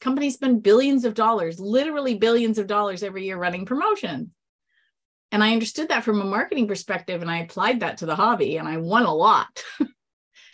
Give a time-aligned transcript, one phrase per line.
[0.00, 4.28] Companies spend billions of dollars, literally billions of dollars every year running promotions.
[5.32, 8.56] And I understood that from a marketing perspective and I applied that to the hobby
[8.56, 9.62] and I won a lot.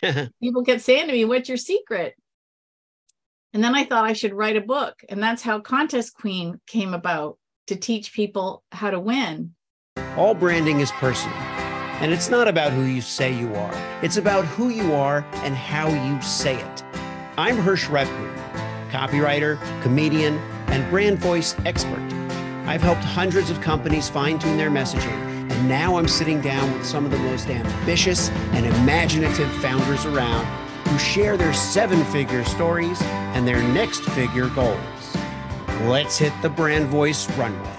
[0.41, 2.15] People kept saying to me, What's your secret?
[3.53, 5.01] And then I thought I should write a book.
[5.09, 7.37] And that's how Contest Queen came about
[7.67, 9.55] to teach people how to win.
[10.15, 11.35] All branding is personal.
[11.99, 15.55] And it's not about who you say you are, it's about who you are and
[15.55, 16.83] how you say it.
[17.37, 18.46] I'm Hersh Rephun,
[18.87, 22.01] copywriter, comedian, and brand voice expert.
[22.65, 26.85] I've helped hundreds of companies fine tune their messaging, and now I'm sitting down with
[26.85, 30.45] some of the most ambitious and imaginative founders around
[30.87, 35.17] who share their seven figure stories and their next figure goals.
[35.83, 37.76] Let's hit the brand voice runway.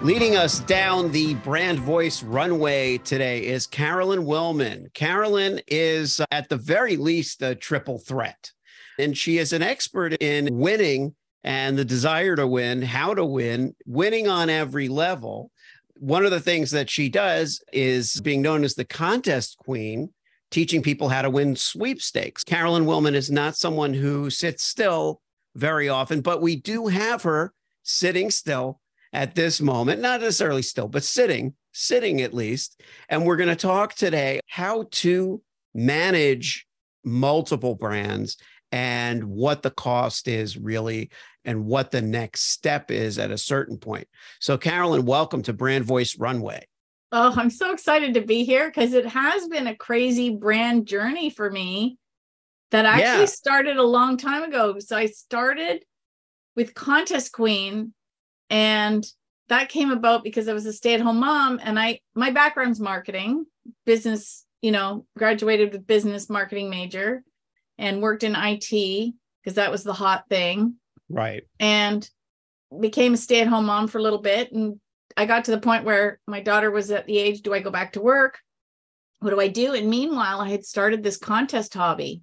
[0.00, 4.94] Leading us down the brand voice runway today is Carolyn Wilman.
[4.94, 8.52] Carolyn is, uh, at the very least, a triple threat.
[9.00, 13.74] And she is an expert in winning and the desire to win, how to win,
[13.86, 15.50] winning on every level.
[15.94, 20.10] One of the things that she does is being known as the contest queen,
[20.52, 22.44] teaching people how to win sweepstakes.
[22.44, 25.20] Carolyn Wilman is not someone who sits still
[25.56, 28.80] very often, but we do have her sitting still
[29.18, 32.80] at this moment, not necessarily still, but sitting, sitting at least.
[33.08, 35.42] And we're going to talk today how to
[35.74, 36.68] manage
[37.04, 38.36] multiple brands
[38.70, 41.10] and what the cost is really
[41.44, 44.06] and what the next step is at a certain point.
[44.38, 46.64] So, Carolyn, welcome to Brand Voice Runway.
[47.10, 51.28] Oh, I'm so excited to be here because it has been a crazy brand journey
[51.28, 51.98] for me
[52.70, 53.24] that actually yeah.
[53.24, 54.78] started a long time ago.
[54.78, 55.82] So I started
[56.54, 57.94] with Contest Queen
[58.50, 59.04] and
[59.48, 63.46] that came about because I was a stay-at-home mom and I my background's marketing,
[63.86, 67.22] business, you know, graduated with business marketing major
[67.78, 70.74] and worked in IT because that was the hot thing.
[71.08, 71.44] Right.
[71.58, 72.08] And
[72.80, 74.78] became a stay-at-home mom for a little bit and
[75.16, 77.70] I got to the point where my daughter was at the age do I go
[77.70, 78.38] back to work?
[79.20, 79.74] What do I do?
[79.74, 82.22] And meanwhile, I had started this contest hobby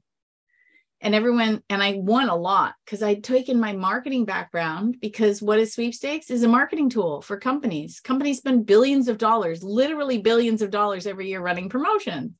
[1.06, 5.60] and everyone and i won a lot because i'd taken my marketing background because what
[5.60, 8.00] is sweepstakes is a marketing tool for companies.
[8.00, 12.32] Companies spend billions of dollars literally billions of dollars every year running promotions.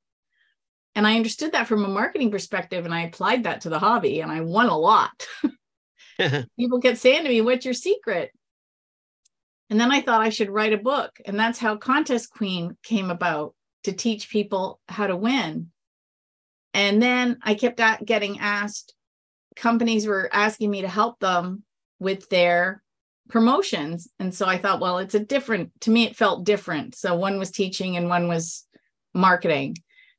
[0.96, 4.20] And i understood that from a marketing perspective and i applied that to the hobby
[4.20, 5.28] and i won a lot.
[6.58, 8.32] People kept saying to me what's your secret?
[9.70, 13.12] And then i thought i should write a book and that's how contest queen came
[13.12, 13.54] about
[13.84, 15.72] to teach people how to win
[16.76, 18.94] and then I kept getting asked,
[19.56, 21.64] companies were asking me to help them
[22.00, 22.84] with their
[23.30, 24.10] promotions.
[24.20, 26.94] And so I thought, well, it's a different, to me, it felt different.
[26.94, 28.66] So one was teaching and one was
[29.14, 29.78] marketing.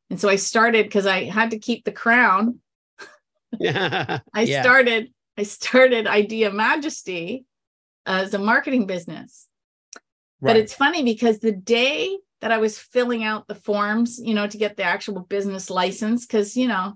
[0.09, 2.61] And so I started because I had to keep the crown.
[3.61, 4.63] I yeah.
[4.63, 7.45] started, I started Idea Majesty
[8.07, 9.47] as a marketing business.
[10.41, 10.55] Right.
[10.55, 14.47] But it's funny because the day that I was filling out the forms, you know,
[14.47, 16.95] to get the actual business license because, you know,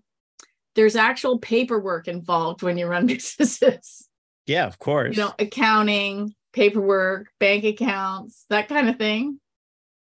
[0.74, 4.08] there's actual paperwork involved when you run businesses.
[4.46, 5.16] Yeah, of course.
[5.16, 9.40] You know, accounting, paperwork, bank accounts, that kind of thing.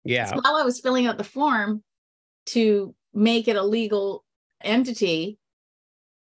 [0.05, 0.27] Yeah.
[0.27, 1.83] So while I was filling out the form
[2.47, 4.25] to make it a legal
[4.63, 5.39] entity,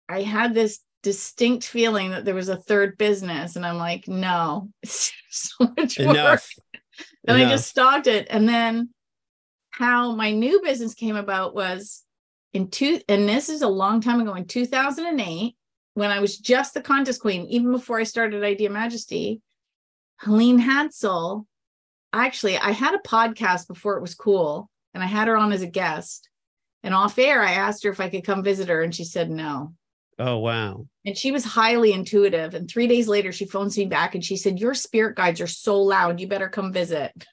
[0.08, 3.56] I had this distinct feeling that there was a third business.
[3.56, 6.48] And I'm like, no, it's so much Enough.
[7.26, 8.26] And I just stopped it.
[8.30, 8.90] And then
[9.70, 12.04] how my new business came about was
[12.52, 15.54] in two, and this is a long time ago in 2008,
[15.94, 19.40] when I was just the contest queen, even before I started Idea Majesty,
[20.20, 21.44] Helene Hadsell.
[22.12, 25.62] Actually, I had a podcast before it was cool, and I had her on as
[25.62, 26.28] a guest.
[26.82, 29.30] And off air, I asked her if I could come visit her, and she said
[29.30, 29.74] no.
[30.18, 30.86] Oh, wow.
[31.04, 32.54] And she was highly intuitive.
[32.54, 35.46] And three days later, she phones me back and she said, Your spirit guides are
[35.46, 36.20] so loud.
[36.20, 37.12] You better come visit.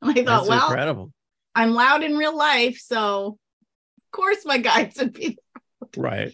[0.00, 1.12] And I thought, That's well, incredible.
[1.56, 2.78] I'm loud in real life.
[2.78, 5.36] So, of course, my guides would be
[5.80, 5.96] loud.
[5.96, 6.32] Right.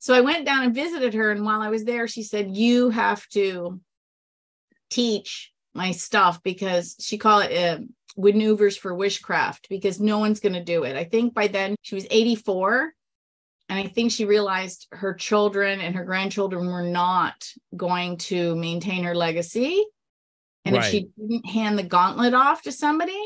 [0.00, 1.30] So I went down and visited her.
[1.30, 3.80] And while I was there, she said, You have to
[4.90, 7.82] teach my stuff because she called it uh,
[8.16, 10.96] maneuvers for wishcraft because no one's going to do it.
[10.96, 12.92] I think by then she was 84
[13.68, 19.04] and I think she realized her children and her grandchildren were not going to maintain
[19.04, 19.84] her legacy.
[20.64, 20.84] And right.
[20.84, 23.20] if she didn't hand the gauntlet off to somebody,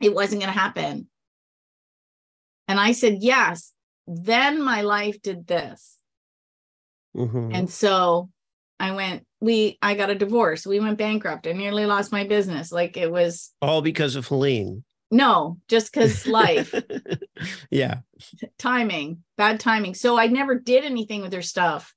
[0.00, 1.08] it wasn't going to happen.
[2.68, 3.72] And I said, yes.
[4.06, 5.96] Then my life did this.
[7.16, 7.50] Mm-hmm.
[7.54, 8.30] And so
[8.78, 10.66] I went, we, I got a divorce.
[10.66, 11.46] We went bankrupt.
[11.46, 12.70] I nearly lost my business.
[12.70, 14.84] Like it was all because of Helene.
[15.10, 16.74] No, just because life,
[17.70, 17.98] yeah.
[18.58, 19.94] timing, bad timing.
[19.94, 21.94] So I never did anything with her stuff.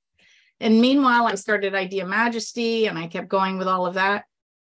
[0.60, 4.26] And meanwhile, I started Idea Majesty and I kept going with all of that.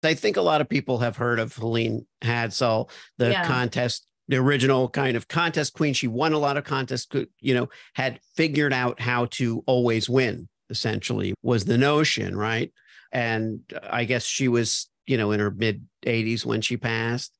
[0.03, 3.45] I think a lot of people have heard of Helene Hadsell, the Yeah.
[3.45, 5.93] contest, the original kind of contest queen.
[5.93, 7.07] She won a lot of contests,
[7.39, 12.73] you know, had figured out how to always win, essentially, was the notion, right?
[13.11, 17.31] And I guess she was, you know, in her mid 80s when she passed.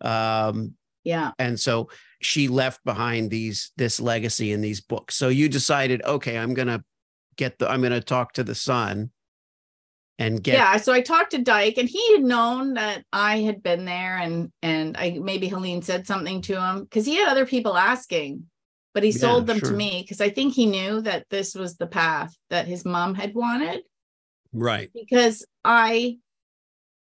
[0.00, 0.74] Um,
[1.04, 1.32] Yeah.
[1.38, 1.88] and so
[2.20, 5.14] she left behind these this legacy in these books.
[5.16, 6.84] So you decided, okay, I'm gonna
[7.36, 9.10] get the I'm gonna talk to the son
[10.18, 10.76] and get yeah.
[10.76, 14.52] So I talked to Dyke and he had known that I had been there and
[14.62, 18.44] and I maybe Helene said something to him because he had other people asking,
[18.92, 19.70] but he Yeah, sold them sure.
[19.70, 23.14] to me because I think he knew that this was the path that his mom
[23.14, 23.82] had wanted.
[24.52, 24.90] right.
[24.92, 26.18] because I,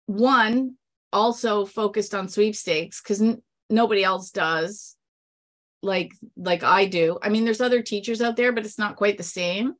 [0.06, 0.76] one,
[1.12, 4.96] also focused on sweepstakes because n- nobody else does
[5.82, 7.18] like like I do.
[7.22, 9.74] I mean, there's other teachers out there, but it's not quite the same.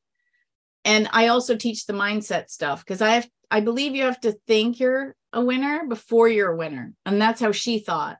[0.85, 4.33] And I also teach the mindset stuff because I have I believe you have to
[4.47, 6.93] think you're a winner before you're a winner.
[7.05, 8.19] And that's how she thought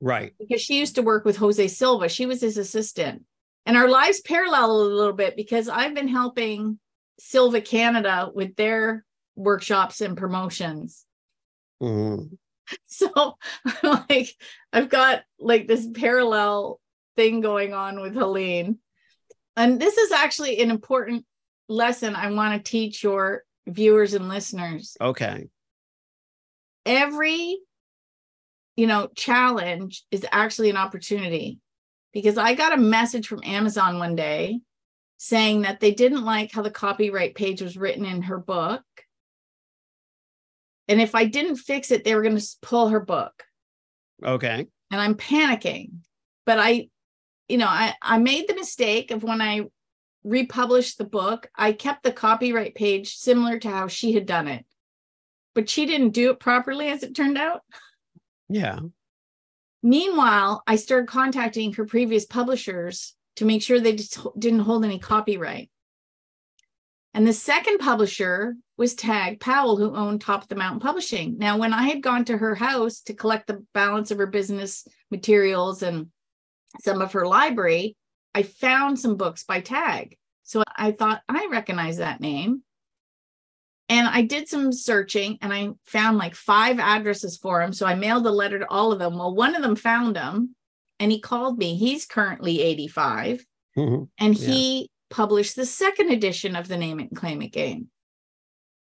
[0.00, 0.32] Right.
[0.38, 2.08] because she used to work with Jose Silva.
[2.08, 3.24] She was his assistant.
[3.66, 6.78] And our lives parallel a little bit because I've been helping
[7.18, 9.04] Silva Canada with their
[9.34, 11.04] workshops and promotions.
[11.82, 12.36] Mhm.
[12.86, 13.38] So
[13.82, 14.28] like
[14.72, 16.80] I've got like this parallel
[17.16, 18.78] thing going on with Helene.
[19.56, 21.24] And this is actually an important
[21.68, 25.48] lesson I want to teach your viewers and listeners Okay.
[26.86, 27.58] every
[28.76, 31.58] you know challenge is actually an opportunity
[32.14, 34.58] because i got a message from amazon one day
[35.18, 38.82] saying that they didn't like how the copyright page was written in her book
[40.88, 43.44] and if i didn't fix it they were going to pull her book
[44.24, 44.66] Okay.
[44.90, 45.90] and i'm panicking
[46.46, 46.88] but i
[47.48, 49.62] you know i i made the mistake of when i
[50.24, 54.64] republished the book i kept the copyright page similar to how she had done it
[55.54, 57.62] but she didn't do it properly as it turned out
[58.48, 58.78] Yeah.
[59.82, 63.96] Meanwhile, I started contacting her previous publishers to make sure they
[64.38, 65.70] didn't hold any copyright.
[67.14, 71.36] And the second publisher was Tag Powell, who owned Top of the Mountain Publishing.
[71.36, 74.86] Now, when I had gone to her house to collect the balance of her business
[75.10, 76.06] materials and
[76.80, 77.96] some of her library,
[78.34, 80.16] I found some books by Tag.
[80.44, 82.62] So I thought, I recognize that name.
[83.90, 87.72] And I did some searching and I found like five addresses for him.
[87.72, 89.16] So I mailed a letter to all of them.
[89.18, 90.54] Well, one of them found him
[91.00, 91.74] and he called me.
[91.76, 93.44] He's currently 85
[93.76, 94.08] Mhm.
[94.18, 94.46] and Yeah.
[94.50, 97.90] he published the second edition of the Name It and Claim It game.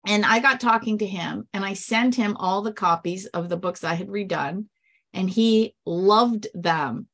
[0.05, 3.57] And I got talking to him and I sent him all the copies of the
[3.57, 4.65] books I had redone
[5.13, 7.07] and he loved them.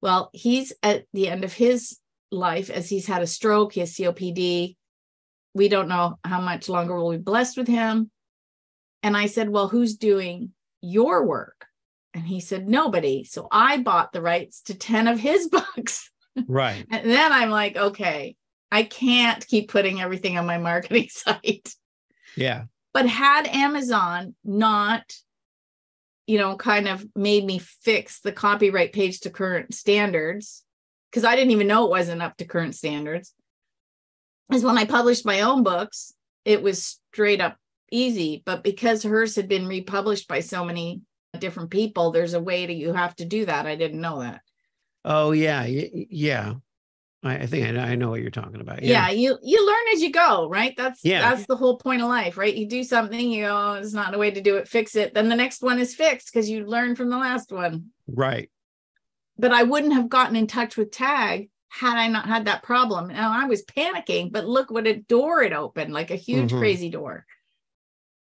[0.00, 1.98] Well, he's at the end of his
[2.30, 4.76] life as he's had a stroke, he has COPD.
[5.52, 8.10] We don't know how much longer we'll be blessed with him.
[9.02, 11.66] And I said, Well, who's doing your work?
[12.14, 13.24] And he said, Nobody.
[13.24, 16.10] So I bought the rights to 10 of his books.
[16.46, 16.86] Right.
[16.90, 18.36] And then I'm like, okay,
[18.70, 21.74] I can't keep putting everything on my marketing site.
[22.36, 22.64] Yeah.
[22.92, 25.12] But had Amazon not,
[26.26, 30.64] you know, kind of made me fix the copyright page to current standards,
[31.10, 33.34] because I didn't even know it wasn't up to current standards,
[34.52, 36.12] is when I published my own books,
[36.44, 37.56] it was straight up
[37.90, 38.42] easy.
[38.44, 41.02] But because hers had been republished by so many
[41.38, 43.66] different people, there's a way that you have to do that.
[43.66, 44.40] I didn't know that.
[45.04, 45.64] Oh yeah.
[45.64, 46.54] Yeah.
[47.22, 48.82] I, I think I know, I know what you're talking about.
[48.82, 49.10] yeah.
[49.10, 51.20] you you learn as you go right that's Yeah.
[51.20, 54.18] that's the whole point of life right you do something you go it's not a
[54.18, 56.96] way to do it fix it then the next one is fixed because you learn
[56.96, 58.50] from the last one Right.
[59.38, 63.08] but i wouldn't have gotten in touch with tag had i not had that problem
[63.08, 66.58] now i was panicking but look what a door it opened like a huge Mhm.
[66.58, 67.26] crazy door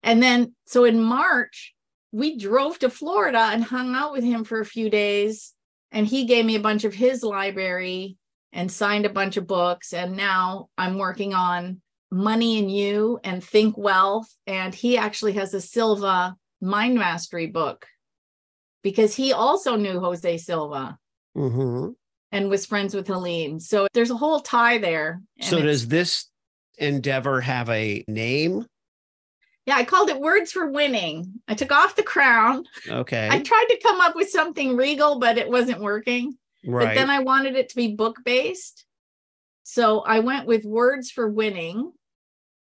[0.03, 1.75] and then so in march
[2.13, 5.55] we drove to florida and hung out with him for a few days
[5.91, 8.17] and he gave me a bunch of his library
[8.53, 11.81] and signed a bunch of books and now i'm working on
[12.11, 17.87] money and you and think wealth and he actually has a silva mind mastery book
[18.83, 20.99] because he also knew jose silva
[21.35, 21.89] hmm
[22.31, 26.29] and was friends with helene so there's a whole tie there So does this
[26.79, 28.67] endeavor have a name?
[29.67, 31.41] yeah i called it words for winning.
[31.49, 32.65] I took off the crown.
[32.89, 33.29] Okay.
[33.31, 36.87] i tried to come up with something regal but it wasn't working right.
[36.89, 38.85] but then I wanted it to be book based.
[39.65, 41.93] So I went with words for winning.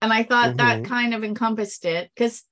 [0.01, 0.86] And I thought that Mhm.
[0.86, 2.43] kind of encompassed it because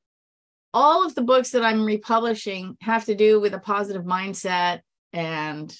[0.73, 4.81] all of the books that I'm republishing have to do with a positive mindset
[5.13, 5.75] and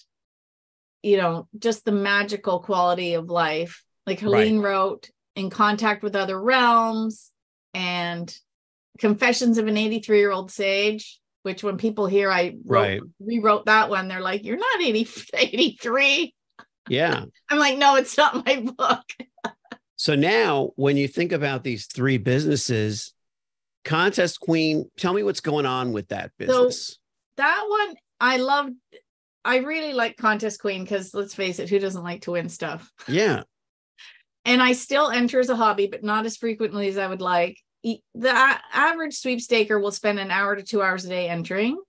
[1.04, 3.86] you know, just the magical quality of life.
[4.08, 4.70] Like Helene right.
[4.70, 7.32] wrote In Contact with Other Realms
[7.74, 8.36] and
[8.98, 13.02] Confessions of an 83 year old sage, which when people hear I wrote, right.
[13.22, 16.34] rewrote that one, they're like, You're not 80, 83.
[16.90, 17.24] Yeah.
[17.50, 19.06] I'm like, No, it's not my book.
[19.96, 23.14] so now, when you think about these three businesses,
[23.86, 26.88] Contest Queen, tell me what's going on with that business.
[26.88, 26.96] So
[27.38, 28.68] that one, I love.
[29.46, 32.92] I really like Contest Queen because let's face it, who doesn't like to win stuff?
[33.08, 33.44] Yeah.
[34.44, 37.58] and I still enter as a hobby, but not as frequently as I would like.
[37.84, 41.80] The average sweepstaker will spend an hour to two hours a day entering.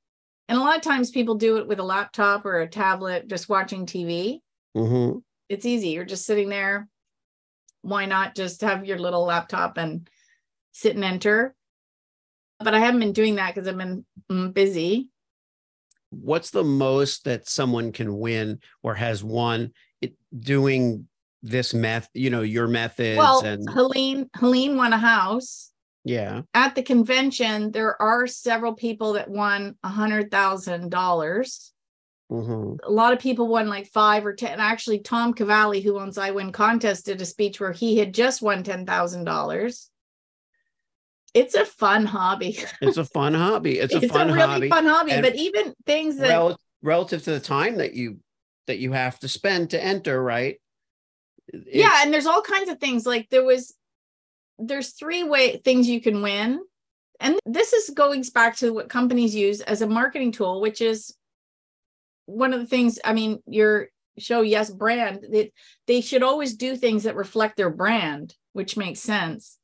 [0.48, 3.48] And a lot of times people do it with a laptop or a tablet, just
[3.48, 4.40] watching TV.
[4.76, 5.18] Mm-hmm.
[5.48, 5.88] It's easy.
[5.88, 6.88] You're just sitting there.
[7.82, 10.08] Why not just have your little laptop and
[10.72, 11.54] sit and enter?
[12.60, 15.08] But I haven't been doing that because I've been mm, busy
[16.10, 21.06] what's the most that someone can win or has won it, doing
[21.42, 25.70] this meth you know your methods well and helene helene won a house
[26.08, 31.72] yeah at the convention there are several people that won a hundred thousand dollars
[32.30, 32.76] mm-hmm.
[32.84, 36.30] a lot of people won like five or ten actually tom cavalli who owns i
[36.30, 39.90] win contest did a speech where he had just won ten thousand dollars
[41.34, 42.58] it's a fun hobby.
[42.80, 43.78] It's a fun hobby.
[43.78, 44.68] It's a it's fun a really hobby.
[44.70, 45.12] fun hobby.
[45.12, 48.18] And but even things that rel- relative to the time that you
[48.66, 50.60] that you have to spend to enter, right?
[51.48, 51.66] It's...
[51.74, 53.06] yeah, and there's all kinds of things.
[53.06, 53.74] Like there was
[54.58, 56.60] there's three way things you can win.
[57.20, 61.14] And this is going back to what companies use as a marketing tool, which is
[62.26, 63.88] one of the things, I mean, your
[64.18, 65.52] show yes brand, they,
[65.86, 69.58] they should always do things that reflect their brand, which makes sense.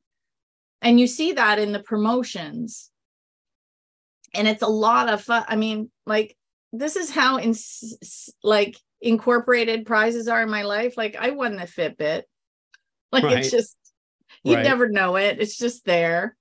[0.81, 2.91] And you see that in the promotions.
[4.33, 5.45] And it's a lot of fun.
[5.47, 6.35] I mean like
[6.73, 7.55] this is how in
[8.43, 10.97] like incorporated prizes are in my life.
[10.97, 12.23] Like i won the fitbit.
[13.11, 13.37] Like right.
[13.37, 13.77] it's just
[14.45, 14.63] you right.
[14.63, 15.39] never know it.
[15.39, 16.37] It's just there.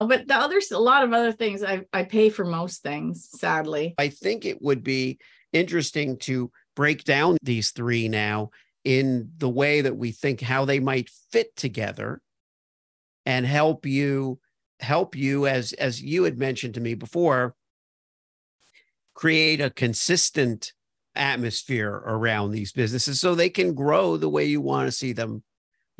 [0.00, 3.28] Oh, but the others a lot of other things I, I pay for most things
[3.38, 3.94] sadly.
[3.98, 5.18] I think it would be
[5.52, 8.50] interesting to break down these three now
[8.84, 12.22] in the way that we think how they might fit together
[13.26, 14.38] and help you
[14.78, 17.54] help you as as you had mentioned to me before
[19.12, 20.72] create a consistent
[21.14, 25.42] atmosphere around these businesses so they can grow the way you want to see them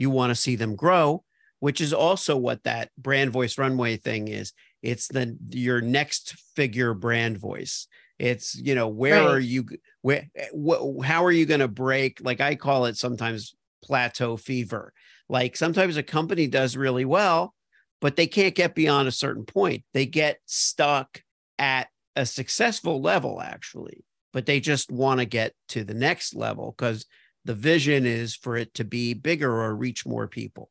[0.00, 1.23] you want to see them grow
[1.61, 4.52] which is also what that brand voice runway thing is
[4.83, 7.87] it's the your next figure brand voice
[8.19, 9.30] it's you know where right.
[9.30, 9.66] are you
[10.02, 14.92] where wh- how are you going to break like i call it sometimes plateau fever
[15.30, 17.54] like sometimes a company does really well,
[18.00, 19.85] but they can't get beyond a certain point.
[19.95, 21.23] They get stuck
[21.57, 26.75] at a successful level, actually, but they just want to get to the next level
[26.76, 27.07] because
[27.44, 30.70] the vision is for it to be bigger or reach more people.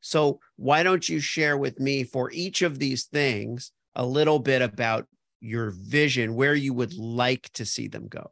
[0.00, 4.62] So, why don't you share with me for each of these things a little bit
[4.62, 5.06] about
[5.40, 8.30] your vision, where you would like to see them go?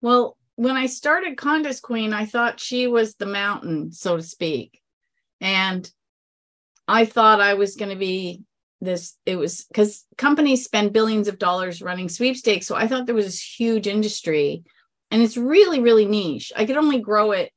[0.00, 4.80] Well, when I started Contest Queen, I thought she was the mountain, so to speak.
[5.40, 5.88] And
[6.86, 8.42] I thought I was going to be
[8.80, 12.66] this, it was because companies spend billions of dollars running sweepstakes.
[12.66, 14.64] So I thought there was this huge industry
[15.10, 16.52] and it's really, really niche.
[16.56, 17.52] I could only grow it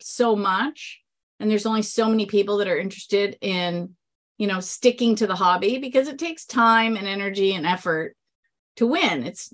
[0.00, 1.00] so much.
[1.38, 3.94] And there's only so many people that are interested in,
[4.38, 8.16] you know, sticking to the hobby because it takes time and energy and effort
[8.76, 9.24] to win.
[9.24, 9.52] It's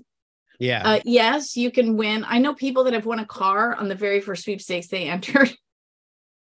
[0.59, 0.81] yeah.
[0.85, 2.25] Uh, yes, you can win.
[2.25, 5.51] I know people that have won a car on the very first sweepstakes they entered.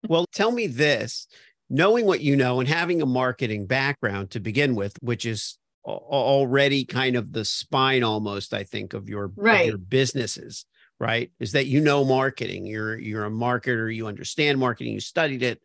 [0.07, 1.27] well, tell me this
[1.69, 6.85] knowing what you know and having a marketing background to begin with, which is already
[6.85, 9.61] kind of the spine almost, I think, of your, right.
[9.61, 10.65] of your businesses,
[10.99, 11.31] right?
[11.39, 15.61] Is that you know marketing, you're you're a marketer, you understand marketing, you studied it.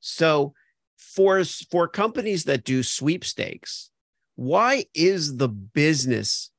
[0.00, 0.54] So
[0.96, 3.90] for for companies that do sweepstakes,
[4.36, 6.50] why is the business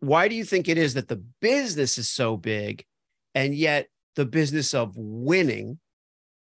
[0.00, 2.84] why do you think it is that the business is so big
[3.34, 5.78] and yet the business of winning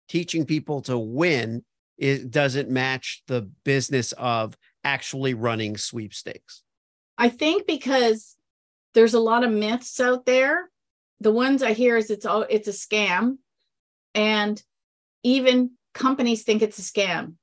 [0.08, 1.64] teaching people to win
[1.96, 4.54] it doesn't match the business of
[4.86, 6.62] actually running sweepstakes?
[7.18, 8.36] I think because
[8.94, 10.70] there's a lot of myths out there.
[11.20, 13.38] The ones i hear is it's all it's a scam.
[14.14, 14.62] And
[15.22, 17.34] even companies think it's a scam.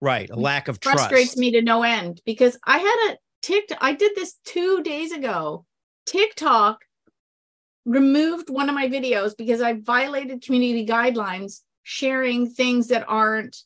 [0.00, 3.78] Right a lack of it frustrates me to no end because i had a TikTok,
[3.80, 5.64] I did this two days ago.
[6.06, 6.84] TikTok
[7.84, 13.56] removed one of my videos because I violated community guidelines sharing things that aren't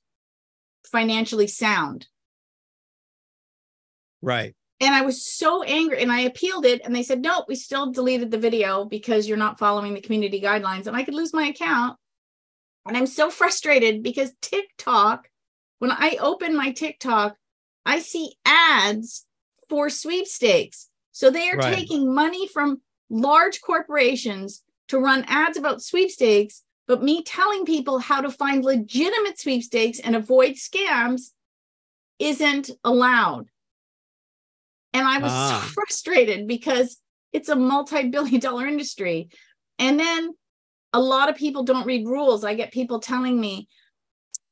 [0.87, 2.07] financially sound.
[4.23, 4.55] Right.
[4.81, 7.93] And I was so angry and I appealed it and they said, no, we still
[7.93, 11.49] deleted the video because you're not following the community guidelines and I could lose my
[11.49, 11.97] account.
[12.87, 15.29] And I'm so frustrated because TikTok,
[15.79, 17.37] when I open my TikTok,
[17.87, 19.25] I see ads
[19.69, 20.89] for sweepstakes.
[21.13, 21.77] So they are Right.
[21.77, 28.21] taking money from large corporations to run ads about sweepstakes, but me telling people how
[28.21, 31.31] to find legitimate sweepstakes and avoid scams
[32.19, 33.49] isn't allowed.
[34.95, 35.61] And I was Ah.
[35.63, 36.99] so frustrated because
[37.33, 39.29] it's a multi billion dollar industry.
[39.79, 40.31] And then
[40.93, 42.45] a lot of people don't read rules.
[42.45, 43.69] I get people telling me,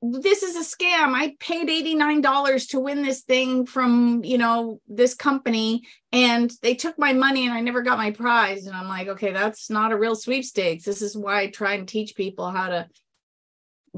[0.03, 1.13] this is a scam.
[1.15, 6.99] I paid $89 to win this thing from, you know, this company and they took
[6.99, 8.65] my money and I never got my prize.
[8.67, 10.85] And I'm like, okay, that's not a real sweepstakes.
[10.85, 12.89] This is why I try and teach people how to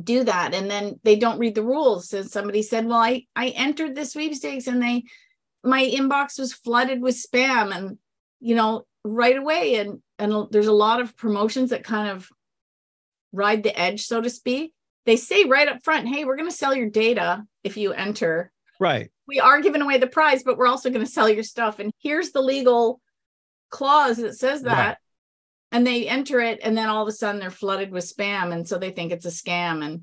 [0.02, 0.54] do that.
[0.54, 2.12] And then they don't read the rules.
[2.12, 5.04] And somebody said, well, I, I entered the sweepstakes and they,
[5.64, 7.98] my inbox was flooded with spam and,
[8.40, 9.76] you know, right away.
[9.76, 12.28] And, and there's a lot of promotions that kind of
[13.32, 14.74] ride the edge, so to speak.
[15.06, 18.52] They say right up front, hey, we're going to sell your data if you enter.
[18.78, 19.10] Right.
[19.26, 21.78] We are giving away the prize, but we're also going to sell your stuff.
[21.78, 23.00] And here's the legal
[23.70, 24.86] clause that says that.
[24.86, 24.96] Right.
[25.74, 28.52] And they enter it, and then all of a sudden they're flooded with spam.
[28.52, 29.82] And so they think it's a scam.
[29.82, 30.02] And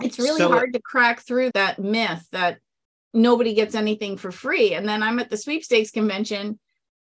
[0.00, 2.58] it's really So- hard to crack through that myth that
[3.14, 4.74] nobody gets anything for free.
[4.74, 6.58] And then I'm at the sweepstakes convention,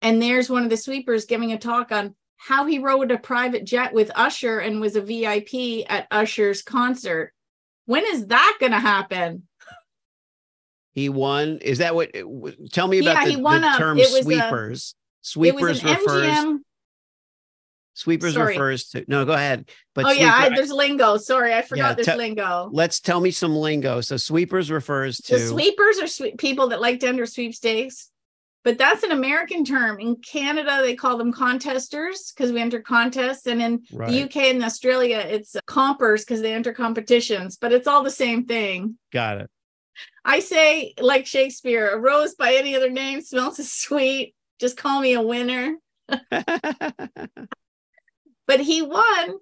[0.03, 3.65] and there's one of the sweepers giving a talk on how he rode a private
[3.65, 7.33] jet with Usher and was a VIP at Usher's concert.
[7.87, 9.49] When is that going to happen?
[10.93, 11.59] He won.
[11.59, 12.13] Is that what?
[12.73, 14.95] Tell me about Yeah, the, the a- term was a- sweepers.
[14.95, 16.23] it Sweepers was an refers.
[16.25, 16.59] MGM.
[17.99, 18.53] Sweepers Sorry.
[18.53, 19.05] refers to.
[19.09, 19.69] No, go ahead.
[19.93, 21.17] But oh yeah, I, there's lingo.
[21.17, 22.71] Sorry, I forgot Yeah, there's te- lingo.
[22.73, 24.01] let's tell me some lingo.
[24.01, 25.37] So sweepers refers to.
[25.37, 28.09] The sweepers are sweep people that like to enter sweepstakes,
[28.63, 29.99] but that's an American term.
[29.99, 34.63] In Canada, they call them contesters because we enter contests, and in the UK and
[34.63, 37.57] Australia, it's compers because they enter competitions.
[37.57, 38.97] But it's all the same thing.
[39.13, 39.51] Got it.
[40.25, 44.37] I say, like Shakespeare, a rose by any other name smells as sweet.
[44.61, 45.75] Just call me a winner.
[48.49, 49.37] But he won.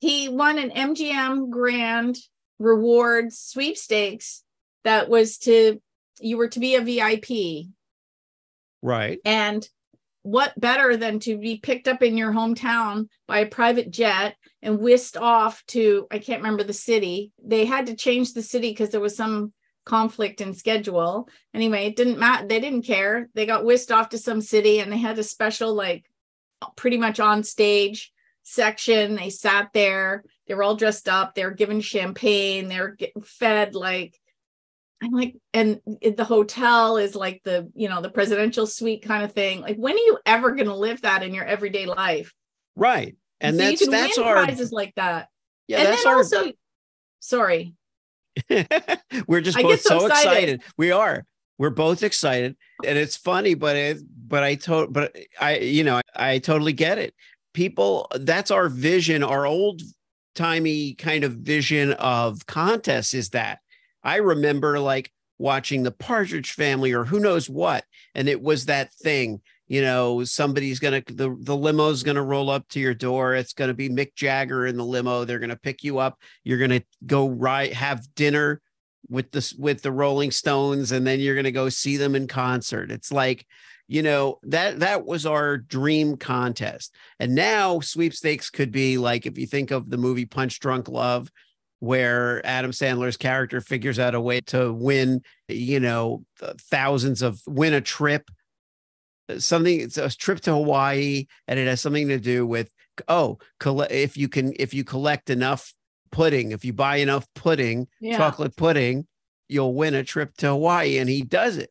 [0.00, 2.16] He won an MGM Grand
[2.58, 4.42] Rewards sweepstakes
[4.84, 5.82] that was to,
[6.20, 7.66] you were to be a VIP.
[8.80, 9.18] right.
[9.24, 9.68] And
[10.22, 14.78] what better than to be picked up in your hometown by a private jet and
[14.78, 17.32] whisked off to, I can't remember the city.
[17.44, 19.52] They had to change the city because there was some
[19.84, 21.28] conflict in schedule.
[21.52, 22.46] Anyway, it didn't matter.
[22.46, 23.28] They didn't care.
[23.34, 26.06] They got whisked off to some city and they had a special, like,
[26.76, 28.10] pretty much on stage
[28.44, 29.16] section.
[29.16, 30.24] They sat there.
[30.46, 31.34] They were all dressed up.
[31.34, 32.68] They were given champagne.
[32.68, 34.18] They were getting fed like
[35.02, 39.32] I'm like, and the hotel is like the, you know, the presidential suite kind of
[39.32, 39.60] thing.
[39.60, 42.32] Like, when are you ever going to live that in your everyday life?
[42.74, 43.16] Right.
[43.40, 45.28] And So that's that's our prizes like that.
[45.68, 45.78] yeah.
[45.78, 46.18] and that's then our.
[46.18, 46.52] also,
[47.20, 47.74] sorry,
[49.26, 50.26] We're just I both so so excited.
[50.26, 50.62] excited.
[50.76, 51.24] We are.
[51.58, 56.00] We're both excited, and it's funny, but it, but I told, but I, you know,
[56.16, 57.14] I, totally get it.
[57.54, 59.22] People, that's our vision.
[59.22, 59.80] Our old
[60.34, 63.60] timey kind of vision of contests is that
[64.02, 68.92] I remember like watching the Partridge Family or who knows what, and it was that
[68.92, 69.40] thing.
[69.66, 73.34] You know, somebody's gonna the the limo's gonna roll up to your door.
[73.34, 75.24] It's gonna be Mick Jagger in the limo.
[75.24, 76.20] They're gonna pick you up.
[76.42, 78.60] You're gonna go right have dinner
[79.08, 82.90] with the with the Rolling Stones, and then you're gonna go see them in concert.
[82.90, 83.46] It's like,
[83.86, 86.94] you know, that that was our dream contest.
[87.18, 91.30] And now sweepstakes could be like if you think of the movie Punch Drunk Love,
[91.80, 96.24] where Adam Sandler's character figures out a way to win, you know,
[96.70, 98.30] thousands of win a trip.
[99.28, 102.70] Uh, something it's a trip to Hawaii, and it has something to do with
[103.08, 103.38] oh,
[103.90, 105.74] if you can if you collect enough
[106.10, 108.16] pudding, if you buy enough pudding, yeah.
[108.16, 109.06] chocolate pudding,
[109.48, 110.98] you'll win a trip to Hawaii.
[110.98, 111.70] And he does it.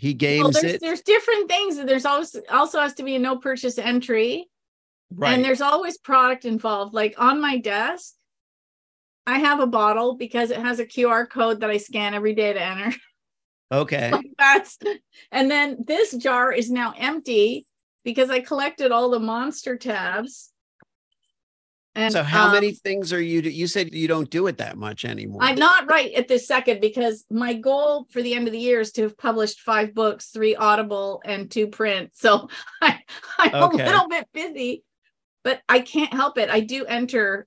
[0.00, 0.80] He Well, there's it.
[0.80, 1.76] there's different things.
[1.76, 4.48] There's also also has to be a no purchase entry,
[5.14, 5.34] Right.
[5.34, 6.94] and there's always product involved.
[6.94, 8.14] Like on my desk,
[9.26, 12.54] I have a bottle because it has a QR code that I scan every day
[12.54, 12.96] to enter.
[13.72, 14.10] okay.
[14.10, 14.78] like that's
[15.30, 17.66] and then this jar is now empty
[18.02, 20.49] because I collected all the monster tabs.
[21.94, 23.42] And So how um, many things are you?
[23.42, 23.50] Do?
[23.50, 25.42] You said you don't do it that much anymore.
[25.42, 28.80] I'm not right at this second because my goal for the end of the year
[28.80, 32.10] is to have published five books, three audible and two print.
[32.14, 32.48] So
[32.82, 33.00] I,
[33.38, 33.82] I'm Okay.
[33.82, 34.84] a little bit busy,
[35.42, 36.48] but I can't help it.
[36.48, 37.46] I do enter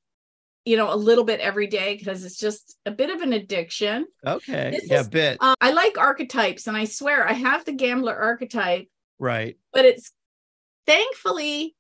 [0.66, 4.06] you know, a little bit every day because it's just a bit of an addiction.
[4.26, 4.72] Okay.
[4.72, 5.38] This yeah, is- bit.
[5.42, 8.88] Uh, I like archetypes, and I swear I have the gambler archetype,
[9.20, 9.58] right.
[9.74, 10.12] but it's
[10.86, 11.76] thankfully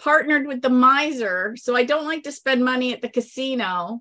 [0.00, 1.54] partnered with the miser.
[1.56, 4.00] So I don't like to spend money at the casino.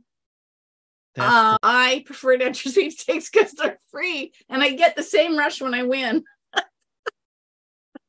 [1.18, 5.62] Uh, I prefer to enter sweepstakes because they're free, and I get the same rush
[5.62, 6.24] when I win.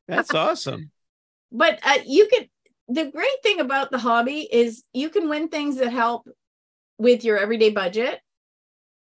[0.07, 0.91] that's awesome.
[1.51, 2.47] But uh, you can.
[2.87, 6.27] The great thing about the hobby is you can win things that help
[6.97, 8.19] with your everyday budget.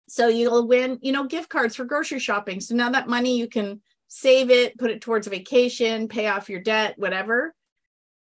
[0.08, 2.60] So you'll win, you know, gift cards for grocery shopping.
[2.60, 6.48] So now that money you can save it, put it towards a vacation, pay off
[6.50, 7.54] your debt, whatever.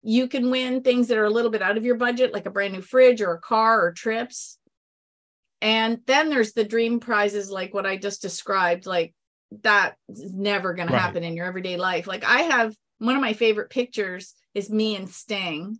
[0.03, 2.51] You can win things that are a little bit out of your budget, like a
[2.51, 4.57] brand new fridge or a car or trips.
[5.61, 8.85] And then there's the dream prizes, like what I just described.
[8.85, 9.13] Like
[9.61, 10.95] that is never going Right.
[10.95, 12.05] to happen in your everyday life.
[12.05, 15.79] Like I have one of my favorite pictures is me and Sting.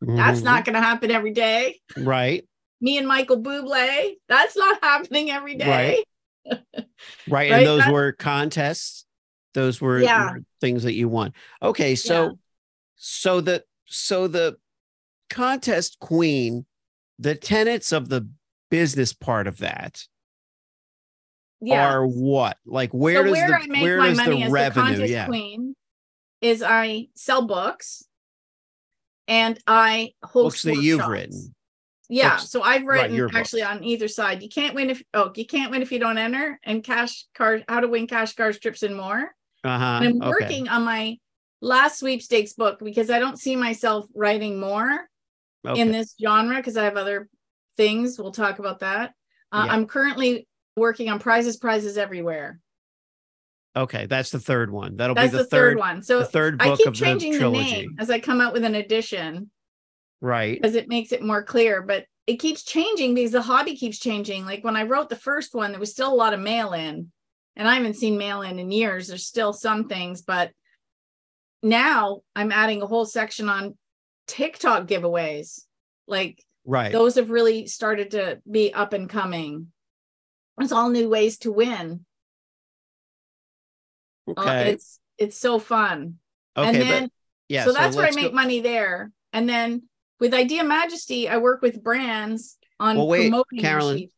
[0.00, 0.44] That's Mhm.
[0.44, 1.80] not going to happen every day.
[1.96, 2.44] right.
[2.80, 4.16] Me and Michael Bublé.
[4.28, 6.04] That's not happening every day.
[6.46, 6.60] Right.
[6.74, 6.86] Right.
[7.28, 9.04] Right, And those that- were contests.
[9.54, 10.32] Those were, Yeah.
[10.32, 11.32] were things that you won.
[11.62, 11.94] Okay.
[11.94, 12.30] So, Yeah.
[12.96, 14.56] So the, so the
[15.30, 16.66] contest queen,
[17.18, 18.28] the tenets of the
[18.70, 20.06] business part of that
[21.60, 21.88] Yeah.
[21.88, 22.56] are what?
[22.66, 24.84] Like where so does where the, I make where my does money the as revenue?
[24.84, 25.26] the contest yeah.
[25.26, 25.76] queen
[26.40, 28.04] is I sell books
[29.28, 31.54] and I host Books that you've written.
[32.08, 32.36] Yeah.
[32.36, 33.72] Books- So I've written your actually books.
[33.76, 34.42] on either side.
[34.42, 37.64] You can't win if oh you can't win if you don't enter and cash card
[37.68, 39.34] how to win cash cars trips and more.
[39.64, 40.00] Uh-huh.
[40.02, 40.28] and I'm okay.
[40.28, 41.18] working on my
[41.60, 45.08] last sweepstakes book because I don't see myself writing more
[45.66, 45.80] Okay.
[45.80, 47.28] in this genre because I have other
[47.76, 48.18] things.
[48.18, 49.12] We'll talk about that.
[49.52, 49.72] Uh, Yeah.
[49.72, 52.60] I'm currently working on prizes, prizes everywhere.
[53.74, 54.96] Okay, that's the third one.
[54.96, 56.02] That'll That's be the, the, third, third, one.
[56.02, 57.70] So the third I book keep of the changing the, trilogy.
[57.72, 59.50] name as I come out with an edition
[60.22, 60.60] Right.
[60.60, 61.82] because it makes it more clear.
[61.82, 64.46] But it keeps changing because the hobby keeps changing.
[64.46, 67.12] Like when I wrote the first one, there was still a lot of mail in,
[67.54, 69.08] and I haven't seen mail in in years.
[69.08, 70.52] There's still some things, but
[71.68, 73.76] now I'm adding a whole section on
[74.26, 75.62] TikTok giveaways.
[76.06, 76.90] Like Right.
[76.90, 79.72] those have really started to be up and coming.
[80.60, 82.04] It's all new ways to win.
[84.28, 84.70] Uh, okay.
[84.72, 86.18] It's it's so fun.
[86.56, 86.68] okay.
[86.68, 87.10] and then but
[87.48, 87.64] yeah.
[87.64, 89.12] so that's where I make go- money there.
[89.32, 89.84] And then
[90.18, 94.08] with Idea Majesty, I work with brands on Well, wait, promoting Carolyn.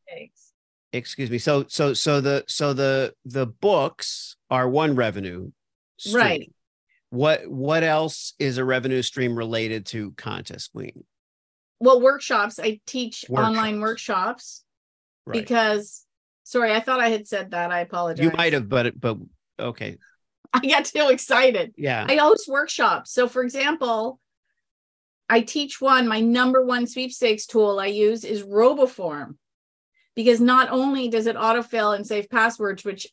[0.93, 1.39] Excuse me.
[1.39, 5.51] So so so the so the the books are one revenue.
[5.99, 6.17] Stream.
[6.17, 6.53] Right.
[7.11, 11.05] What what else is a revenue stream related to Contest Queen?
[11.81, 12.59] Well, workshops.
[12.59, 13.49] I teach Workshops.
[13.49, 14.65] online workshops
[15.25, 15.41] Right.
[15.41, 16.05] because
[16.45, 17.71] sorry, I thought I had said that.
[17.71, 18.25] I apologize.
[18.25, 19.17] you might have, but but
[19.59, 19.97] okay.
[20.53, 21.75] I got too excited.
[21.77, 22.07] Yeah.
[22.09, 23.13] I host workshops.
[23.13, 24.19] So, for example,
[25.29, 29.37] I teach one, my number one sweepstakes tool I use is Roboform
[30.17, 33.07] because not only does it autofill and save passwords, which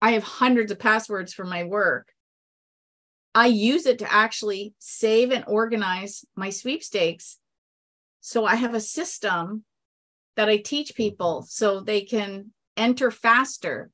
[0.00, 2.08] I have hundreds of passwords for my work,
[3.34, 7.38] I use it to actually save and organize my sweepstakes.
[8.20, 9.64] So, I have a system
[10.36, 11.02] that I teach mm-hmm.
[11.02, 13.90] people so they can enter faster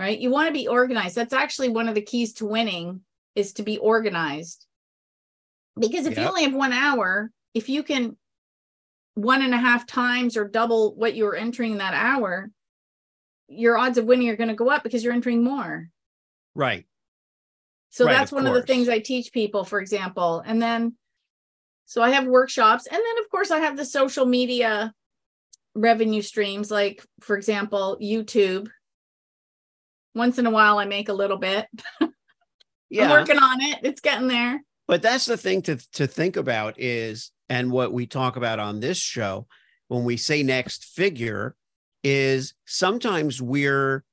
[0.00, 0.18] right?
[0.18, 1.14] You want to be organized.
[1.14, 3.02] That's actually one of the keys to winning
[3.34, 4.66] is to be organized.
[5.78, 8.16] Because if you only have one hour, if you can
[9.14, 12.50] one and a half times or double what you're entering in that hour,
[13.46, 15.90] your odds of winning are going to go up because you're entering more.
[16.54, 16.86] right.
[17.90, 20.42] So Right, that's of one of the things I teach people, for example.
[20.46, 20.94] And then,
[21.86, 22.86] so I have workshops.
[22.86, 24.94] And then, of course, I have the social media
[25.74, 28.68] revenue streams, like, for example, YouTube.
[30.14, 31.66] Once in a while, I make a little bit.
[32.00, 32.12] I'm
[32.90, 33.10] Yeah.
[33.10, 33.80] working on it.
[33.82, 34.62] It's getting there.
[34.86, 38.80] But that's the thing to to think about is, and what we talk about on
[38.80, 39.46] this show
[39.88, 41.54] when we say next figure
[42.02, 44.04] is sometimes we're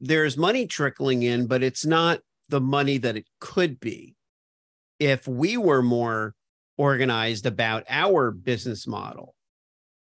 [0.00, 4.14] there's money trickling in, but it's not the money that it could be
[4.98, 6.34] if we were more
[6.78, 9.34] organized about our business model,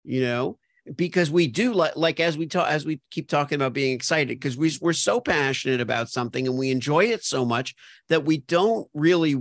[0.05, 0.59] you know,
[0.97, 4.41] because we do like like as we talk as we keep talking about being excited
[4.41, 7.75] because we, we're so passionate about something and we enjoy it so much
[8.09, 9.37] that we don't really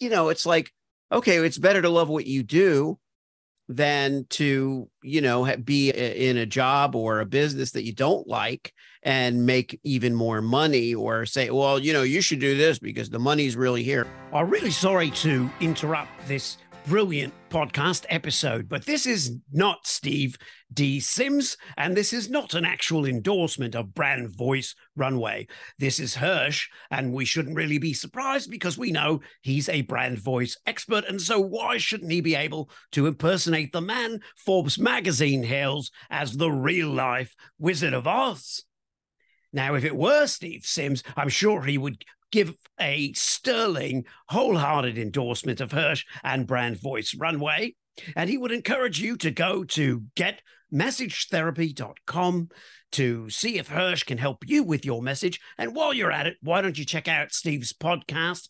[0.00, 0.70] you know, it's like,
[1.12, 2.98] okay, it's better to love what you do
[3.68, 8.72] than to, you know, be in a job or a business that you don't like
[9.02, 13.10] and make even more money or say, well, you know, you should do this because
[13.10, 14.06] the money's really here.
[14.32, 18.68] I'm really sorry to interrupt this brilliant podcast episode.
[18.68, 20.36] But this is not Steve
[20.74, 21.00] D.
[21.00, 25.46] Sims, and this is not an actual endorsement of Brand Voice Runway.
[25.78, 30.18] This is Hersh, and we shouldn't really be surprised because we know he's a brand
[30.18, 31.04] voice expert.
[31.06, 36.36] And so, why shouldn't he be able to impersonate the man Forbes magazine hails as
[36.36, 38.64] the real life Wizard of Oz?
[39.52, 45.60] Now, if it were Steve Sims, I'm sure he would give a sterling, wholehearted endorsement
[45.60, 47.76] of Hersh and Brand Voice Runway.
[48.16, 50.02] And he would encourage you to go to
[50.72, 52.48] getmessagetherapy.com
[52.92, 55.40] to see if Hersh can help you with your message.
[55.58, 58.48] And while you're at it, why don't you check out Steve's podcast,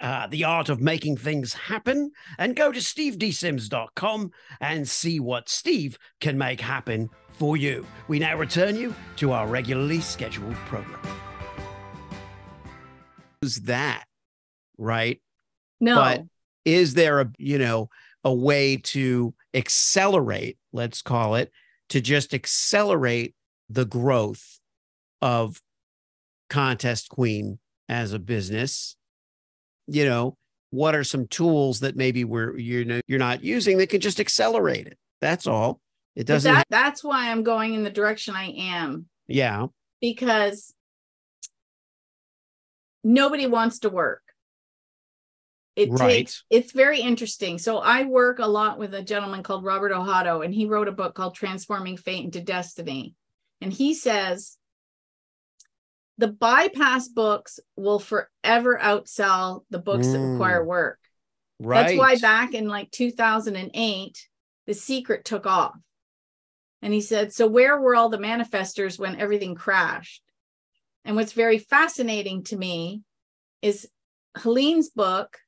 [0.00, 5.98] uh, The Art of Making Things Happen, and go to stevedsims.com and see what Steve
[6.20, 7.86] can make happen for you.
[8.08, 11.00] We now return you to our regularly scheduled program
[13.42, 14.04] Is that,
[14.78, 15.20] right?
[15.80, 15.94] No.
[15.94, 16.22] But
[16.64, 17.88] is there a, you know,
[18.24, 21.50] a way to accelerate, let's call it,
[21.90, 23.34] to just accelerate
[23.68, 24.58] the growth
[25.22, 25.60] of
[26.48, 28.96] Contest Queen as a business?
[29.86, 30.36] You know,
[30.70, 34.20] what are some tools that maybe we're you know you're not using that can just
[34.20, 34.98] accelerate it?
[35.20, 35.80] That's all.
[36.16, 36.52] It doesn't.
[36.52, 39.06] That, that's why I'm going in the direction I am.
[39.28, 39.66] Yeah.
[40.00, 40.74] Because
[43.04, 44.22] nobody wants to work.
[45.80, 45.98] It right.
[45.98, 47.56] takes it's very interesting.
[47.56, 50.92] So I work a lot with a gentleman called Robert Ohotto, and he wrote a
[50.92, 53.14] book called Transforming Fate into Destiny.
[53.62, 54.58] And he says
[56.18, 60.12] the bypass books will forever outsell the books mm.
[60.12, 60.98] that require work.
[61.58, 61.86] Right.
[61.86, 64.28] That's why back in like 2008,
[64.66, 65.76] The Secret took off.
[66.82, 70.22] And he said, So where were all the manifestors when everything crashed?
[71.06, 73.02] And what's very fascinating to me
[73.62, 73.88] is
[74.36, 75.38] Helene's book,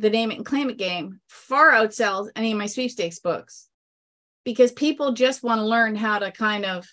[0.00, 3.68] The Name It and Claim It game, far outsells any of my sweepstakes books
[4.44, 6.86] because people just want to learn how to kind of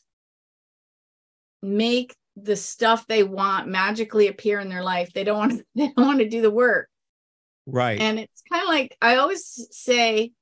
[1.63, 5.13] make the stuff they want magically appear in their life.
[5.13, 6.89] They don't want to, they don't want to do the work.
[7.65, 7.99] Right.
[7.99, 10.33] And it's kind of like I always say,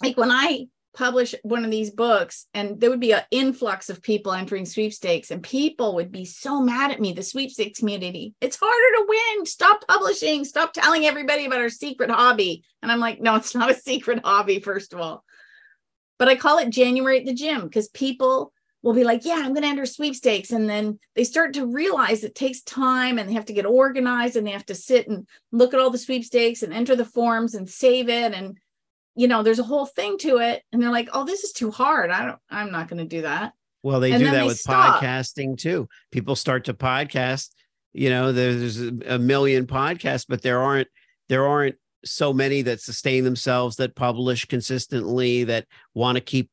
[0.00, 4.02] like when I publish one of these books and there would be an influx of
[4.02, 8.34] people entering sweepstakes and people would be so mad at me the sweepstakes community.
[8.40, 9.46] It's harder to win.
[9.46, 10.44] Stop publishing.
[10.44, 12.64] Stop telling everybody about our secret hobby.
[12.82, 15.24] And i'm like no it's not a secret hobby first of all.
[16.18, 19.52] But i call it january at the gym because people will be like yeah i'm
[19.54, 20.50] going to enter sweepstakes.
[20.50, 24.34] And then they start to realize it takes time and they have to get organized
[24.34, 27.54] and they have to sit and look at all the sweepstakes and enter the forms
[27.54, 28.58] and save it and
[29.14, 30.62] you know, there's a whole thing to it.
[30.72, 32.10] And they're like, oh, this is too hard.
[32.10, 33.52] I don't, I'm not going to do that.
[33.82, 35.02] Well, they And do that they with stop.
[35.02, 35.88] podcasting too.
[36.12, 37.50] People start to podcast.
[37.92, 40.88] You know, there's a million podcasts, but there aren't
[41.28, 46.50] there aren't so many that sustain themselves, that publish consistently, that want to keep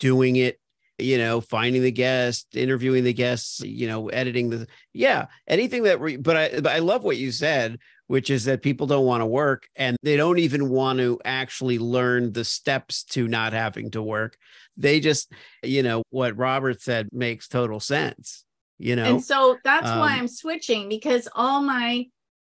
[0.00, 0.58] doing it.
[1.00, 3.60] You know, finding the guest, interviewing the guests.
[3.60, 6.00] You know, editing the yeah, anything that.
[6.00, 9.20] Re, but I but I love what you said, which is that people don't want
[9.20, 13.90] to work and they don't even want to actually learn the steps to not having
[13.92, 14.36] to work.
[14.76, 18.44] They just, you know, what Robert said makes total sense,
[18.78, 19.04] you know.
[19.04, 22.06] And so that's why Um, I'm switching because all my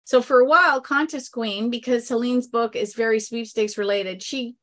[0.05, 4.55] so for a while, Contest Queen, because Helene's book is very sweepstakes related, she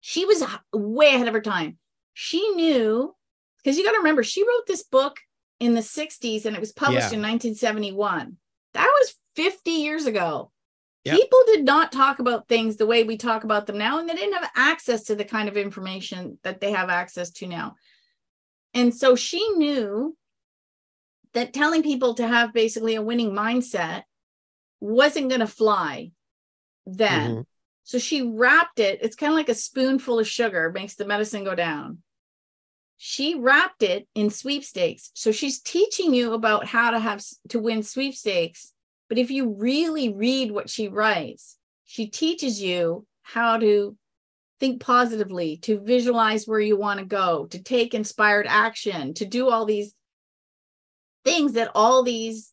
[0.00, 0.42] she was
[0.72, 1.78] way ahead of her time.
[2.14, 3.14] She knew
[3.58, 5.16] because you got to remember she wrote this book
[5.60, 7.18] in the 60s and it was published Yeah.
[7.18, 8.36] in 1971.
[8.74, 10.50] That was 50 years ago.
[11.04, 11.14] Yeah.
[11.14, 14.14] People did not talk about things the way we talk about them now, and they
[14.14, 17.76] didn't have access to the kind of information that they have access to now.
[18.74, 20.16] And so she knew
[21.34, 24.02] that telling people to have basically a winning mindset
[24.80, 26.10] wasn't going to fly
[26.84, 27.30] then.
[27.30, 27.46] Mhm.
[27.84, 28.98] So she wrapped it.
[29.02, 32.02] It's kind of like a spoonful of sugar makes the medicine go down.
[32.96, 35.12] She wrapped it in sweepstakes.
[35.14, 38.72] So she's teaching you about how to have to win sweepstakes.
[39.08, 43.96] But if you really read what she writes, she teaches you how to
[44.60, 49.48] think positively, to visualize where you want to go, to take inspired action, to do
[49.48, 49.94] all these
[51.24, 52.52] things that all these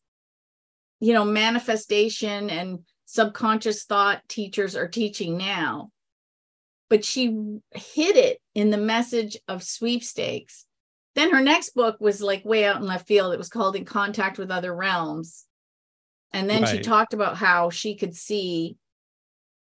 [1.00, 5.90] you know manifestation and subconscious thought teachers are teaching now.
[6.90, 7.28] But she
[7.74, 10.66] hid it in the message of sweepstakes.
[11.16, 13.34] Then her next book was like way out in left field.
[13.34, 15.46] It was called in contact with other realms
[16.36, 18.78] and then she talked about how she could see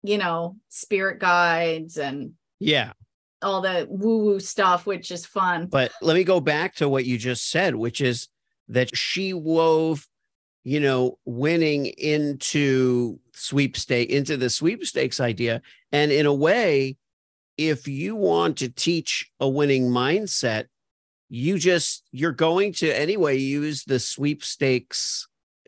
[0.04, 2.94] you know spirit guides and Yeah.
[3.42, 7.06] all the woo woo stuff which is fun But let me go back to what
[7.06, 8.28] you just said, which is
[8.70, 10.06] that she wove,
[10.64, 15.62] you know, winning into sweepstake into the sweepstakes idea.
[15.92, 16.98] And in a way,
[17.58, 20.66] if you want to teach a winning mindset,
[21.30, 25.28] you just you're going to anyway use the sweepstakes,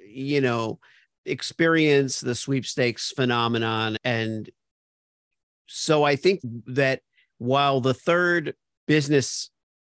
[0.10, 0.80] you know,
[1.26, 3.98] experience the sweepstakes phenomenon.
[4.04, 4.50] And
[5.68, 7.02] so I think that
[7.38, 8.56] while the third
[8.88, 9.50] business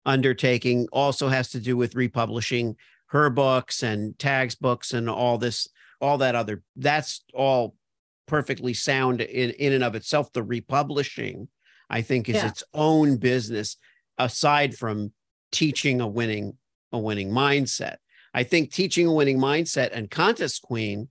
[0.04, 5.68] undertaking also has to do with republishing her books and tags books and all this
[6.00, 7.74] all that other that's all
[8.26, 11.48] perfectly sound in in and of itself the republishing
[11.90, 12.48] i think is yeah.
[12.48, 13.76] its own business
[14.16, 15.12] aside from
[15.52, 16.56] teaching a winning
[16.92, 17.96] a winning mindset
[18.34, 21.08] i think teaching a winning mindset and contest queen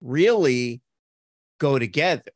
[0.00, 0.80] really
[1.58, 2.32] go together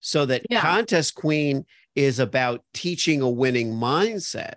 [0.00, 0.60] so that yeah.
[0.60, 4.54] contest queen is about teaching a winning mindset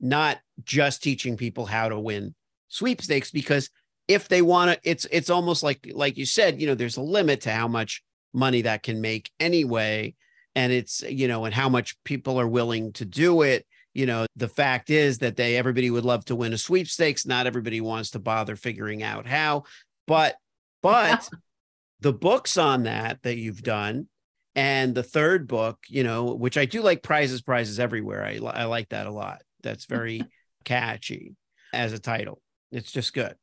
[0.00, 2.34] not just teaching people how to win
[2.68, 3.70] sweepstakes because
[4.08, 7.02] if they want to it's it's almost like like you said you know there's a
[7.02, 10.14] limit to how much money that can make anyway
[10.54, 14.26] and it's you know and how much people are willing to do it you know
[14.36, 17.26] the fact is that they everybody would love to win a sweepstakes.
[17.26, 19.64] Not everybody wants to bother figuring out how
[20.06, 20.34] but
[20.82, 21.28] but
[22.00, 24.08] the books on that that you've done
[24.56, 28.24] and the third book you know which i do like prizes prizes everywhere.
[28.24, 29.42] I, I like that a lot.
[29.62, 30.24] That's very
[30.64, 31.36] catchy
[31.72, 32.42] as a title.
[32.72, 33.34] It's just good.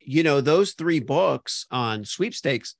[0.00, 2.76] You know, those three books on sweepstakes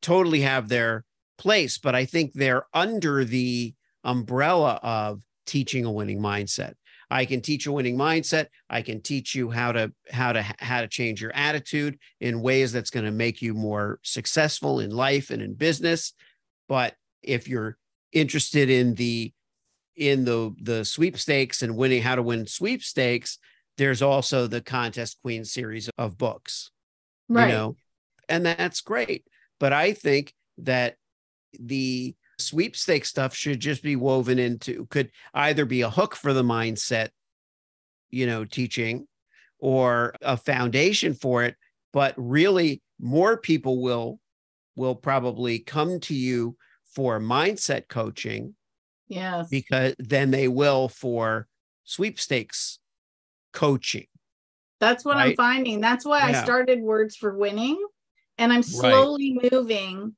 [0.00, 1.04] totally have their
[1.38, 3.74] place, but I think they're under the
[4.04, 6.74] umbrella of teaching a winning mindset.
[7.10, 8.46] I can teach a winning mindset.
[8.68, 12.70] I can teach you how to how to how to change your attitude in ways
[12.70, 16.12] that's going to make you more successful in life and in business.
[16.68, 17.78] But if you're
[18.12, 19.32] interested in the
[19.96, 23.38] in the the sweepstakes and winning how to win sweepstakes,
[23.78, 26.70] there's also the contest queen series of books
[27.28, 27.76] right you know
[28.28, 29.24] and that's great
[29.58, 30.96] but i think that
[31.58, 36.42] the sweepstake stuff should just be woven into could either be a hook for the
[36.42, 37.08] mindset
[38.10, 39.06] you know teaching
[39.58, 41.56] or a foundation for it
[41.92, 44.20] but really more people will
[44.76, 46.56] will probably come to you
[46.94, 48.54] for mindset coaching
[49.08, 51.48] yes because then they will for
[51.84, 52.78] sweepstakes
[53.52, 54.06] coaching.
[54.78, 55.30] That's what right?
[55.30, 55.80] I'm finding.
[55.80, 56.40] That's why yeah.
[56.40, 57.82] I started Words for Winning.
[58.36, 59.52] And I'm slowly right.
[59.52, 60.14] moving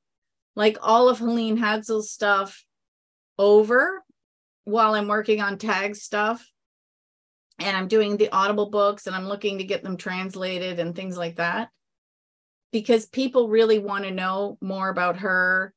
[0.55, 2.65] like all of Helene Hadsell's stuff
[3.37, 4.03] over
[4.65, 6.45] while I'm working on tag stuff.
[7.59, 11.17] And I'm doing the Audible books and I'm looking to get them translated and things
[11.17, 11.69] like that.
[12.71, 15.73] Because people really want to know more about her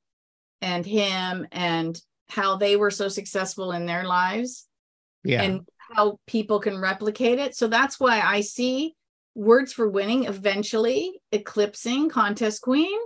[0.63, 4.67] and him and how they were so successful in their lives.
[5.25, 5.43] Yeah.
[5.43, 7.55] And how people can replicate it.
[7.55, 8.95] So that's why I see
[9.35, 12.99] words for winning eventually eclipsing contest queen.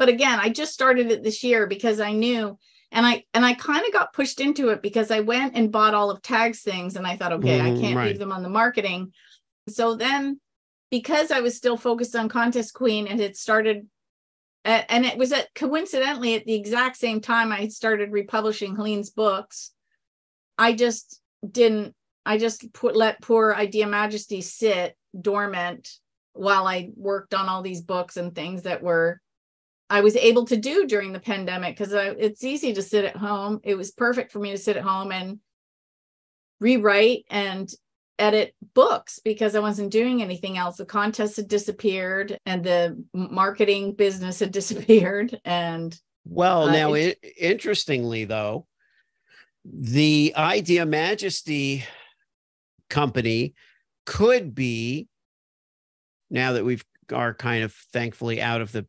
[0.00, 2.58] But again, I just started it this year because I knew
[2.90, 5.92] and I and I kind of got pushed into it because I went and bought
[5.92, 8.08] all of tags things and I thought, okay, mm, I can't right.
[8.08, 9.12] leave them on the marketing.
[9.68, 10.40] So then
[10.90, 13.86] because I was still focused on contest queen and it started
[14.64, 19.72] and it was at coincidentally at the exact same time I started republishing Helene's books
[20.56, 25.90] I just didn't, I just put let poor Idea Majesty sit dormant
[26.32, 29.20] while I worked on all these books and things that were
[29.90, 33.60] I was able to do during the pandemic because it's easy to sit at home.
[33.64, 35.40] It was perfect for me to sit at home and
[36.60, 37.68] rewrite and
[38.20, 40.76] edit books because I wasn't doing anything else.
[40.76, 45.40] The contest had disappeared and the marketing business had disappeared.
[45.44, 48.66] And well, uh, now it, interestingly, though,
[49.64, 51.84] the Idea Majesty
[52.88, 53.54] company
[54.06, 55.08] could be
[56.30, 58.86] now that we've are kind of thankfully out of the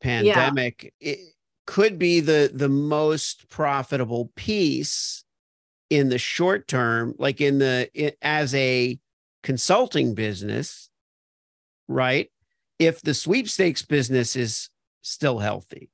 [0.00, 1.12] pandemic yeah.
[1.12, 1.18] it
[1.66, 5.24] could be the the most profitable piece
[5.88, 8.98] in the short term like in the it, as a
[9.42, 10.90] consulting business
[11.88, 12.30] right
[12.78, 14.68] if the sweepstakes business is
[15.02, 15.90] still healthy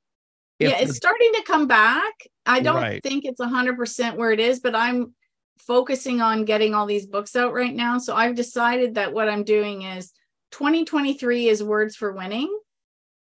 [0.58, 2.14] if yeah, it's the, starting to come back.
[2.46, 3.02] I don't right.
[3.02, 5.14] think it's 100% where it is, but I'm
[5.58, 7.98] focusing on getting all these books out right now.
[7.98, 10.12] So I've decided that what I'm doing is
[10.52, 12.56] 2023 is words for winning.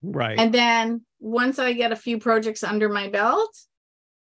[0.02, 0.40] Right.
[0.40, 3.56] And then once I get a few projects under my belt,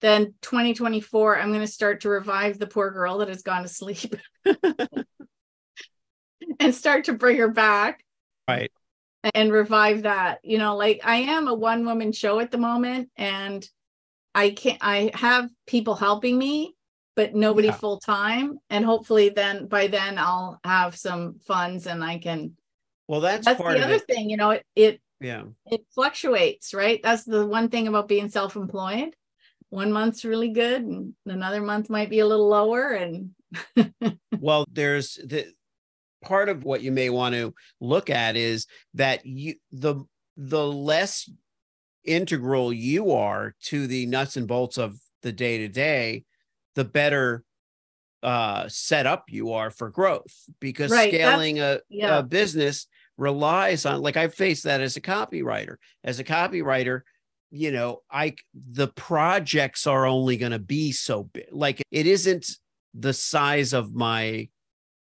[0.01, 3.69] then 2024, I'm going to start to revive the poor girl that has gone to
[3.69, 4.15] sleep
[6.61, 8.05] and start to bring her back.
[8.49, 8.71] Right
[9.35, 13.11] and revive that you know like i am a one woman show at the moment
[13.17, 13.69] and
[14.35, 16.75] i can't i have people helping me
[17.17, 17.75] but nobody yeah.
[17.75, 22.57] full time and hopefully then by then i'll have some funds and i can
[23.09, 24.07] Well, that's, that's the other it.
[24.07, 25.45] thing, you know, it it Yeah.
[25.67, 27.01] it fluctuates, right?
[27.03, 29.15] That's the one thing about being self-employed.
[29.71, 33.31] One month's really good and another month might be a little lower and
[34.39, 35.47] well, there's the
[36.23, 40.05] part of what you may want to look at is that you the
[40.37, 41.31] the less
[42.05, 46.25] integral you are to the nuts and bolts of the day to day,
[46.75, 47.43] the better
[48.23, 52.19] uh set up you are for growth because Right, that's- scaling a, yeah.
[52.19, 52.87] a business
[53.19, 55.77] relies on like I've faced that as a copywriter.
[56.03, 57.03] As a copywriter,
[57.51, 61.49] you know, I the projects are only going to be so big.
[61.51, 62.47] Like it isn't
[62.95, 64.49] the size of my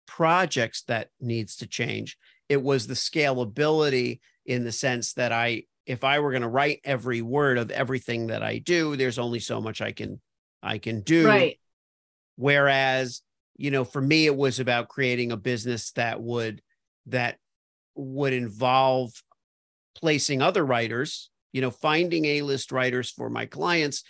[0.08, 2.18] projects that needs to change.
[2.50, 6.80] It was the scalability in the sense that I if I were going to write
[6.84, 10.22] every word of everything that I do, there's only so much I can
[10.64, 11.28] I can do.
[11.28, 11.60] right.
[12.38, 13.22] Whereas,
[13.56, 16.62] you know, for me, it was about creating a business that would
[17.08, 17.38] that
[17.96, 19.12] would involve
[19.96, 24.04] placing other writers, you know, finding A-list writers for my clients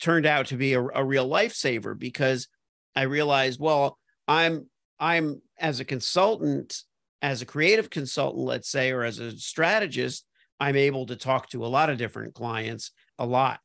[0.00, 2.48] turned out to be a, a real lifesaver because
[2.94, 4.66] I realized, well, I'm
[4.98, 6.82] I'm as a consultant,
[7.22, 10.24] as a creative consultant, let's say, or as a strategist,
[10.58, 13.60] I'm able to talk to a lot of different clients a lot.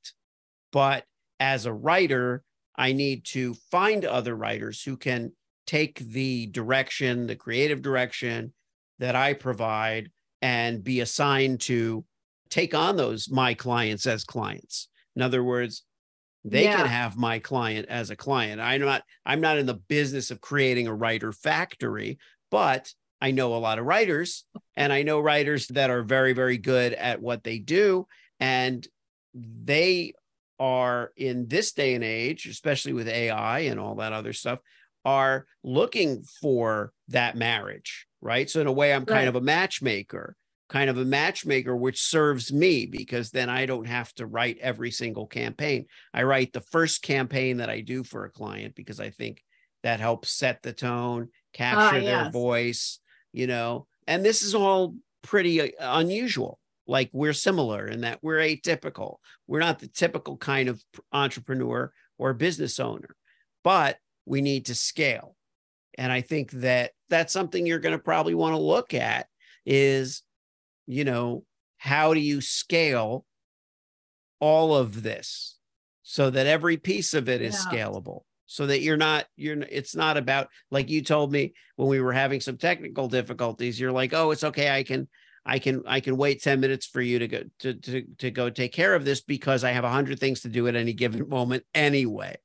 [0.72, 1.06] But
[1.40, 2.44] as a writer,
[2.76, 5.32] I need to find other writers who can
[5.68, 8.54] take the direction, the creative direction
[9.02, 12.06] that I provide and be assigned to
[12.50, 14.88] take on those my clients as clients.
[15.16, 15.84] In other words,
[16.46, 16.78] they Yeah.
[16.78, 18.62] can have my client as a client.
[18.62, 23.56] I'm not I'm not in the business of creating a writer factory, but I know
[23.56, 24.46] a lot of writers
[24.76, 28.08] and I know writers that are very very good at what they do
[28.40, 28.88] and
[29.34, 30.14] they
[30.60, 34.60] are in this day and age, especially with AI and all that other stuff,
[35.04, 38.50] are looking for that marriage, right?
[38.50, 39.30] So in a way I'm kind Right.
[39.30, 40.36] of a matchmaker
[40.70, 44.90] kind of a matchmaker, which serves me because then I don't have to write every
[44.90, 45.86] single campaign.
[46.14, 49.44] I write the first campaign that I do for a client because I think
[49.84, 52.32] that helps set the tone, capture their Ah, yes.
[52.32, 53.00] voice,
[53.34, 53.88] you know.
[54.08, 56.60] And this is all pretty uh, unusual.
[56.88, 59.18] Like we're similar in that we're atypical.
[59.48, 63.16] We're not the typical kind of entrepreneur or business owner,
[63.64, 65.36] but we need to scale.
[65.98, 69.28] And I think that that's something you're going to probably want to look at
[69.66, 70.24] is
[70.88, 71.46] you know,
[71.78, 73.26] how do you scale
[74.40, 75.58] all of this
[76.04, 77.72] so that every piece of it is Yeah.
[77.72, 78.22] scalable?
[78.46, 82.12] So that you're not, you're, it's not about, like you told me when we were
[82.12, 84.70] having some technical difficulties, you're like, oh, it's okay.
[84.70, 85.08] I can,
[85.46, 88.50] I can, I can wait 10 minutes for you to go, to, to, to go
[88.50, 91.30] take care of this because I have a hundred things to do at any given
[91.30, 92.36] moment anyway.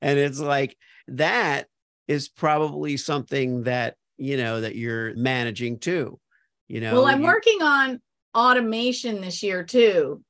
[0.00, 0.76] And it's like,
[1.06, 1.68] that
[2.12, 6.20] is probably something that, you know, that you're managing too.
[6.68, 8.00] You know, well, I'm you- working on
[8.34, 10.22] automation this year too.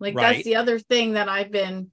[0.00, 0.32] Like Right.
[0.34, 1.90] that's the other thing that I've been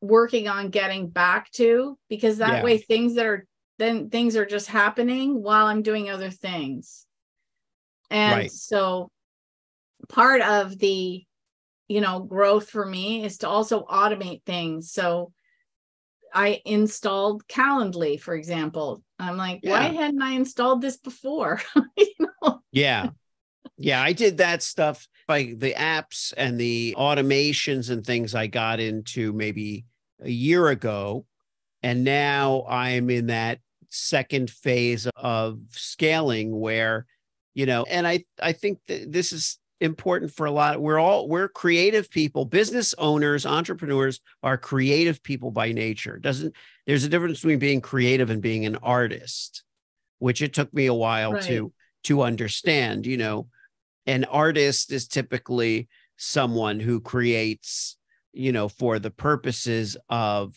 [0.00, 2.64] working on getting back to because that Yeah.
[2.64, 3.46] way things that are
[3.78, 7.06] then things are just happening while I'm doing other things.
[8.10, 8.50] And Right.
[8.50, 9.10] so
[10.08, 11.24] part of the
[11.88, 14.92] you know growth for me is to also automate things.
[14.92, 15.32] So
[16.34, 19.02] I installed Calendly, for example.
[19.18, 21.60] I'm like, why hadn't I installed this before?
[21.96, 22.60] you know?
[22.72, 23.10] Yeah.
[23.76, 28.80] Yeah, I did that stuff by the apps and the automations and things I got
[28.80, 29.84] into maybe
[30.20, 31.26] a year ago.
[31.82, 33.60] And now I'm in that
[33.90, 37.06] second phase of scaling where,
[37.54, 40.80] you know, and I I think that this is important for a lot.
[40.80, 46.18] We're all we're creative people, business owners, entrepreneurs are creative people by nature.
[46.18, 46.54] Doesn't
[46.86, 49.62] there's a difference between being creative and being an artist,
[50.18, 51.42] which it took me a while Right.
[51.44, 51.72] to
[52.04, 53.48] to understand, you know,
[54.06, 57.96] an artist is typically someone who creates,
[58.32, 60.56] you know, for the purposes of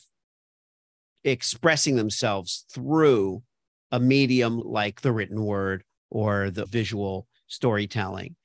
[1.23, 3.43] expressing themselves through
[3.91, 8.35] a medium like the written word or the visual storytelling.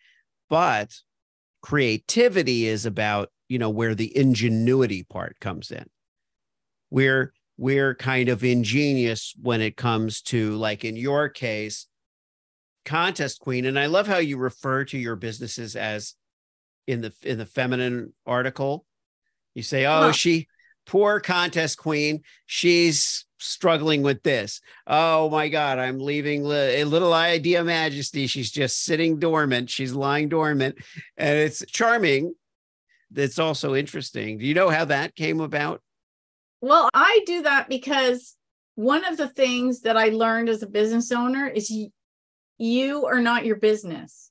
[0.53, 0.91] But
[1.63, 5.87] creativity is about, you know, where the ingenuity part comes in.
[6.91, 11.87] We're we're kind of ingenious when it comes to like in your case
[12.85, 16.15] contest queen and i love how you refer to your businesses as
[16.87, 18.85] in the in the feminine article
[19.55, 20.13] you say oh Huh.
[20.13, 20.49] she
[20.87, 22.23] poor contest queen.
[22.47, 24.61] She's struggling with this.
[24.87, 28.29] Oh my god i'm leaving li- a little idea majesty.
[28.29, 29.69] She's just sitting dormant.
[29.69, 30.77] She's lying dormant.
[31.17, 32.35] And it's charming.
[33.15, 34.39] It's also interesting.
[34.39, 35.83] Do you know how that came about?
[36.61, 38.37] Well, I do that because
[38.77, 41.89] one of the things that I learned as a business owner is you,
[42.59, 44.31] you are not your business.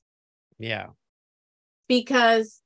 [0.58, 0.86] Yeah.
[1.86, 2.61] because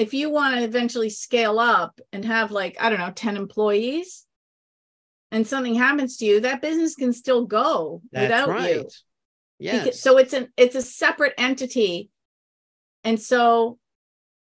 [0.00, 4.26] if you want to eventually scale up and have like i don't know 10 employees
[5.30, 8.74] and something happens to you that business can still go That's without right.
[8.76, 8.88] you
[9.62, 9.84] Yes.
[9.84, 12.08] Because- so it's an it's a separate entity
[13.04, 13.78] and so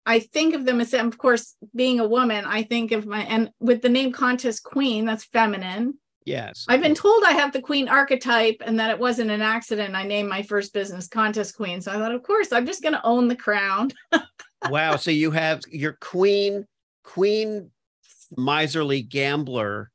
[0.07, 3.51] i think of them as of course being a woman i think of my and
[3.59, 6.64] with the name contest queen that's feminine yes.
[6.68, 10.05] i've been told i have the queen archetype and that it wasn't an accident i
[10.05, 13.05] named my first business contest queen so i thought of course i'm just going to
[13.05, 13.90] own the crown
[14.70, 14.96] wow.
[14.96, 16.66] So you have your queen,
[17.04, 17.70] queen
[18.36, 19.90] miserly gambler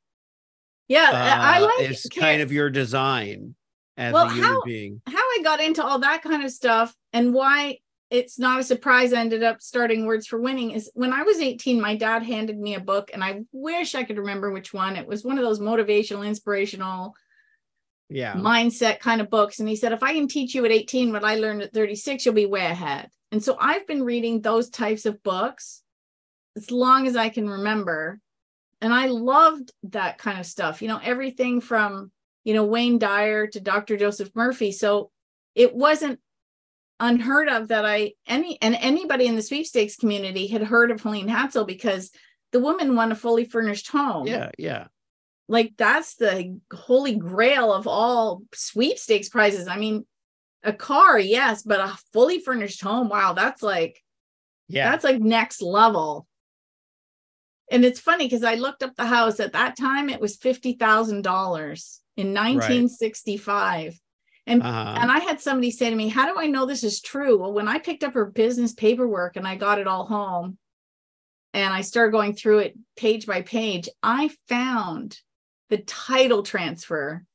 [0.87, 3.55] yeah uh, i like is kind of your design
[3.97, 5.01] as Well, a human how- being.
[5.07, 7.79] how I got into all that kind of stuff and why
[8.11, 11.39] it's not a surprise I ended up starting Words for Winning is when I was
[11.39, 14.95] 18, my dad handed me a book, and I wish I could remember which one.
[14.95, 17.13] It was one of those motivational, inspirational
[18.09, 18.35] Yeah.
[18.35, 19.59] mindset kind of books.
[19.59, 22.23] And he said, if I can teach you at 18 what I learned at 36,
[22.25, 23.09] you'll be way ahead.
[23.31, 25.83] And so I've been reading those types of books
[26.55, 28.19] as long as I can remember.
[28.81, 32.11] And I loved that kind of stuff, you know, everything from,
[32.43, 33.97] you know, Wayne Dyer to Dr.
[33.97, 34.71] Joseph Murphy.
[34.71, 35.11] So
[35.55, 36.19] it wasn't
[36.99, 41.27] unheard of that I any and anybody in the sweepstakes community had heard of Helene
[41.27, 42.11] Hadsell because
[42.51, 44.49] the woman won a fully furnished home Yeah.
[44.57, 44.87] Yeah.
[45.47, 49.67] like that's the holy grail of all sweepstakes prizes.
[49.67, 50.07] I mean,
[50.63, 54.01] a car, yes, but a fully furnished home, wow, that's like
[54.67, 54.91] Yeah.
[54.91, 56.27] that's like next level.
[57.69, 60.73] And it's funny because I looked up the house at that time, it was fifty
[60.73, 63.99] thousand dollars in 1965.
[64.45, 64.97] And uh-huh.
[65.01, 67.37] and I had somebody say to me, How do I know this is true?
[67.37, 70.57] Well, when I picked up her business paperwork and I got it all home
[71.53, 75.19] and I started going through it page by page, I found
[75.69, 77.25] the title transfer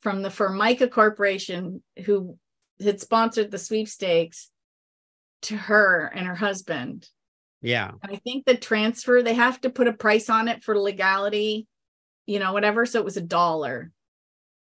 [0.00, 2.38] from the Formica Corporation, who
[2.84, 4.50] had sponsored the sweepstakes,
[5.42, 7.08] to her and her husband.
[7.60, 7.90] yeah.
[8.02, 11.66] And I think the transfer, they have to put a price on it for legality,
[12.26, 12.86] you know, whatever.
[12.86, 13.90] So it was a dollar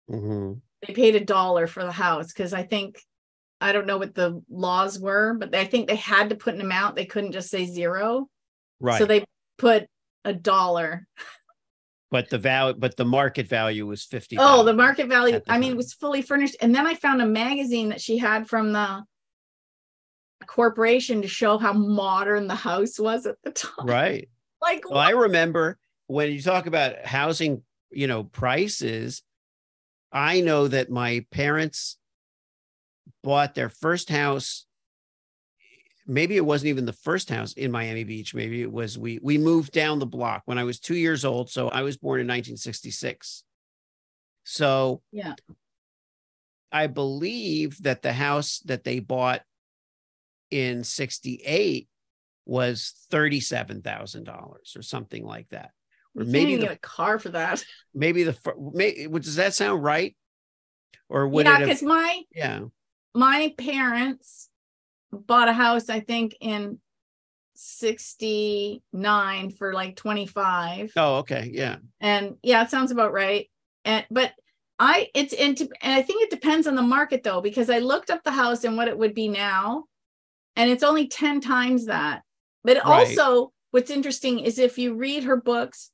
[0.08, 0.54] hmm
[0.86, 3.00] they paid a dollar for the house because I think
[3.60, 6.60] I don't know what the laws were, but I think they had to put an
[6.60, 6.96] amount.
[6.96, 8.28] They couldn't just say zero.
[8.80, 8.98] Right.
[8.98, 9.24] So they
[9.56, 9.86] put
[10.24, 11.06] a dollar.
[12.14, 14.36] But the value, but the market value was 50.
[14.38, 15.40] Oh, the market value.
[15.40, 16.54] the I mean, it was fully furnished.
[16.60, 19.02] And then I found a magazine that she had from the
[20.46, 23.86] corporation to show how modern the house was at the time.
[23.86, 24.28] Right.
[24.62, 29.22] Like, Well, I remember when you talk about housing, you know, prices,
[30.10, 31.98] I know that my parents
[33.24, 34.66] bought their first house.
[36.06, 38.34] Maybe it wasn't even the first house in Miami Beach.
[38.34, 41.50] Maybe it was we we moved down the block when I was two years old.
[41.50, 43.44] So I was born in 1966.
[44.44, 45.34] So yeah.
[46.70, 49.42] I believe that the house that they bought
[50.50, 51.88] in 68
[52.46, 55.70] was $37,000 or something like that.
[56.16, 57.64] Or You maybe the get a car for that.
[57.94, 58.36] maybe the
[58.72, 60.16] may, does that sound right?
[61.08, 62.60] Or would yeah, because my yeah.
[63.14, 64.48] my parents
[65.14, 66.78] bought a house, I think, in
[67.54, 70.92] 69 for like 25.
[70.96, 71.50] Oh, okay.
[71.52, 71.76] Yeah.
[72.00, 73.50] And yeah, it sounds about right.
[73.84, 74.32] And but
[74.78, 78.10] I it's into and I think it depends on the market though, because I looked
[78.10, 79.84] up the house and what it would be now,
[80.56, 82.22] and it's only 10 times that.
[82.64, 82.86] But Right.
[83.18, 85.90] also, what's interesting is if you read her books,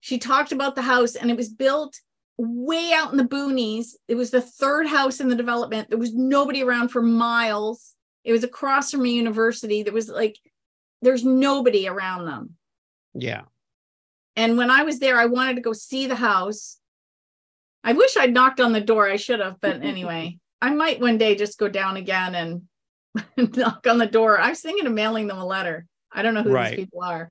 [0.00, 1.98] she talked about the house and it was built
[2.36, 3.94] way out in the boonies.
[4.08, 5.90] It was the third house in the development.
[5.90, 7.94] There was nobody around for miles.
[8.24, 9.82] It was across from a university.
[9.82, 10.38] There was like,
[11.02, 12.56] there's nobody around them.
[13.14, 13.42] Yeah.
[14.36, 16.78] And when I was there, I wanted to go see the house.
[17.82, 19.08] I wish I'd knocked on the door.
[19.08, 23.86] I should have, but anyway, I might one day just go down again and knock
[23.88, 24.38] on the door.
[24.38, 25.86] I was thinking of mailing them a letter.
[26.12, 26.76] I don't know who Right.
[26.76, 27.30] these people are,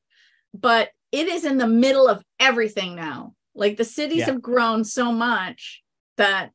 [0.53, 3.33] but it is in the middle of everything now.
[3.55, 4.25] Like the cities Yeah.
[4.27, 5.83] have grown so much
[6.17, 6.51] that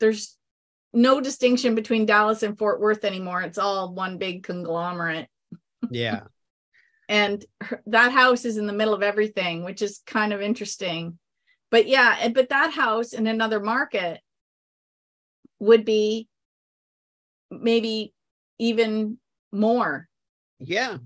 [0.00, 0.36] there's
[0.92, 3.42] no distinction between Dallas and Fort Worth anymore.
[3.42, 5.28] It's all one big conglomerate
[5.90, 6.22] Yeah.
[7.08, 11.18] and her, that house is in the middle of everything which is kind of interesting
[11.70, 14.20] but yeah but that house in another market
[15.58, 16.28] would be
[17.50, 18.12] maybe
[18.58, 19.18] even
[19.52, 20.06] more
[20.58, 20.98] yeah.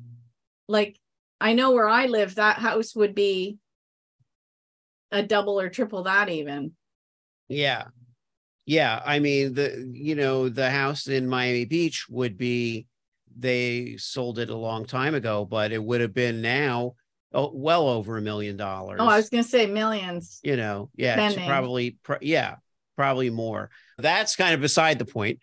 [0.69, 0.99] like
[1.41, 3.59] i know where i live that house would be
[5.13, 6.73] a double or triple that even
[7.49, 7.85] Yeah.
[8.67, 9.01] Yeah.
[9.05, 12.87] I mean, the, you know, the house in Miami Beach would be,
[13.37, 16.95] they sold it a long time ago, but it would have been now
[17.33, 18.99] oh, well over a million dollars.
[19.01, 22.57] oh i was gonna say millions you know, yeah, it's probably, pr- yeah,
[22.95, 23.71] probably more.
[23.97, 25.39] that's kind of beside the point.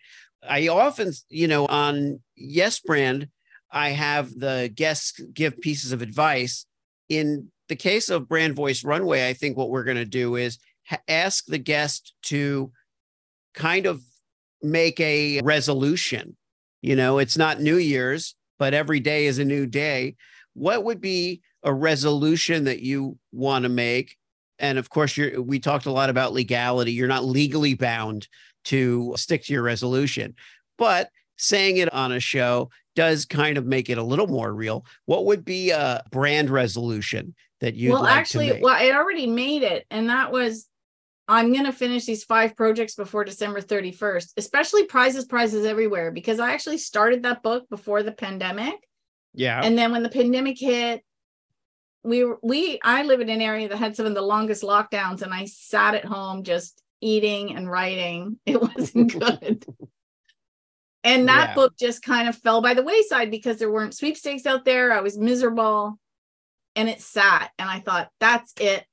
[0.48, 3.28] I often, you know, on Yes Brand,
[3.70, 6.66] I have the guests give pieces of advice.
[7.08, 10.58] In the case of Brand Voice Runway, I think what we're going to do is
[10.86, 12.72] ha- ask the guest to
[13.54, 14.02] kind of
[14.62, 16.36] make a resolution.
[16.82, 20.16] You know, it's not New Year's, but every day is a new day.
[20.54, 24.16] What would be a resolution that you want to make?
[24.58, 26.92] And of course, you're, we talked a lot about legality.
[26.92, 28.28] You're not legally bound
[28.64, 30.34] to stick to your resolution,
[30.76, 34.84] but saying it on a show does kind of make it a little more real.
[35.06, 39.62] What would be a brand resolution that you well like actually well i already made
[39.62, 40.66] it and that was
[41.30, 46.38] i'm going to finish these five projects before december 31st especially prizes prizes everywhere because
[46.40, 48.74] i actually started that book before the pandemic.
[49.32, 49.60] Yeah.
[49.62, 51.02] And then when the pandemic hit
[52.02, 55.32] we we i live in an area that had some of the longest lockdowns and
[55.32, 58.38] i sat at home just eating and writing.
[58.46, 59.64] It wasn't good.
[61.02, 61.54] And that Yeah.
[61.54, 64.92] book just kind of fell by the wayside because there weren't sweepstakes out there.
[64.92, 65.98] I was miserable.
[66.76, 67.50] And it sat.
[67.58, 68.84] And i thought that's it.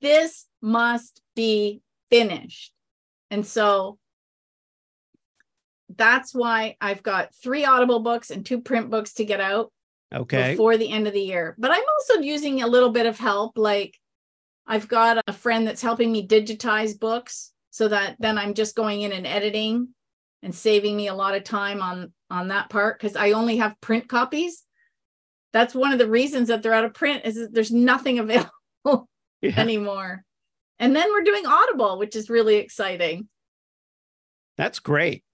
[0.00, 1.80] This must be
[2.10, 2.72] finished
[3.30, 3.98] and so
[5.96, 9.72] that's why i've got three audible books and two print books to get out
[10.14, 11.54] okay before the end of the year.
[11.58, 13.58] But I'm also using a little bit of help.
[13.58, 13.98] Like
[14.66, 19.02] I've got a friend that's helping me digitize books so that then I'm just going
[19.02, 19.88] in and editing
[20.42, 23.80] and saving me a lot of time on on that part because I only have
[23.80, 24.62] print copies.
[25.52, 29.08] That's one of the reasons that they're out of print is that there's nothing available
[29.40, 30.24] Yeah, anymore.
[30.80, 33.28] And then we're doing Audible, which is really exciting.
[34.56, 35.24] that's great so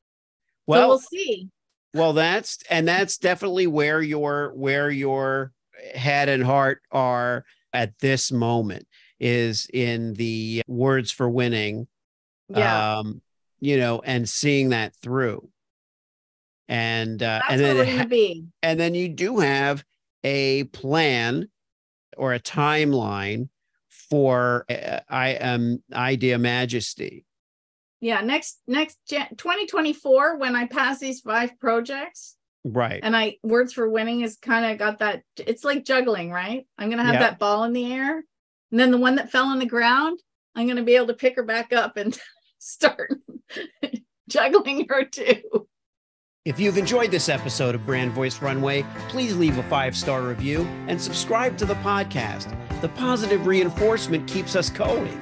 [0.67, 1.49] we'll well see.
[1.95, 5.53] well that's and that's definitely where your where your
[5.95, 8.87] head and heart are at this moment
[9.21, 11.87] is in the words for winning
[12.49, 12.99] Yeah.
[12.99, 13.21] um
[13.61, 15.49] you know and seeing that through
[16.69, 18.45] and uh that's and then we're it gonna be.
[18.63, 19.85] and then you do have
[20.23, 21.49] a plan
[22.17, 23.49] or a timeline
[24.15, 27.27] for uh, i am idea majesty.
[28.01, 33.01] Yeah, next next 2024 when I pass these five projects, right.
[33.03, 36.65] And I words for winning is kind of got that it's like juggling right?
[36.79, 37.21] I'm gonna have Yeah.
[37.21, 38.23] that ball in the air
[38.71, 40.21] and then the one that fell on the ground
[40.57, 42.19] i'm gonna be able to pick her back up and
[42.59, 43.13] start
[44.29, 45.69] juggling her too
[46.45, 50.61] If you've enjoyed this episode of Brand Voice Runway, please leave a five star review
[50.89, 52.55] and subscribe to the podcast.
[52.83, 55.17] The positive reinforcement keeps us going.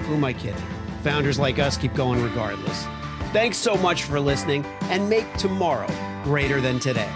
[0.00, 0.62] Who am I kidding?
[1.04, 2.84] Founders like us keep going regardless.
[3.32, 5.88] Thanks so much for listening and make tomorrow
[6.22, 7.10] greater than today.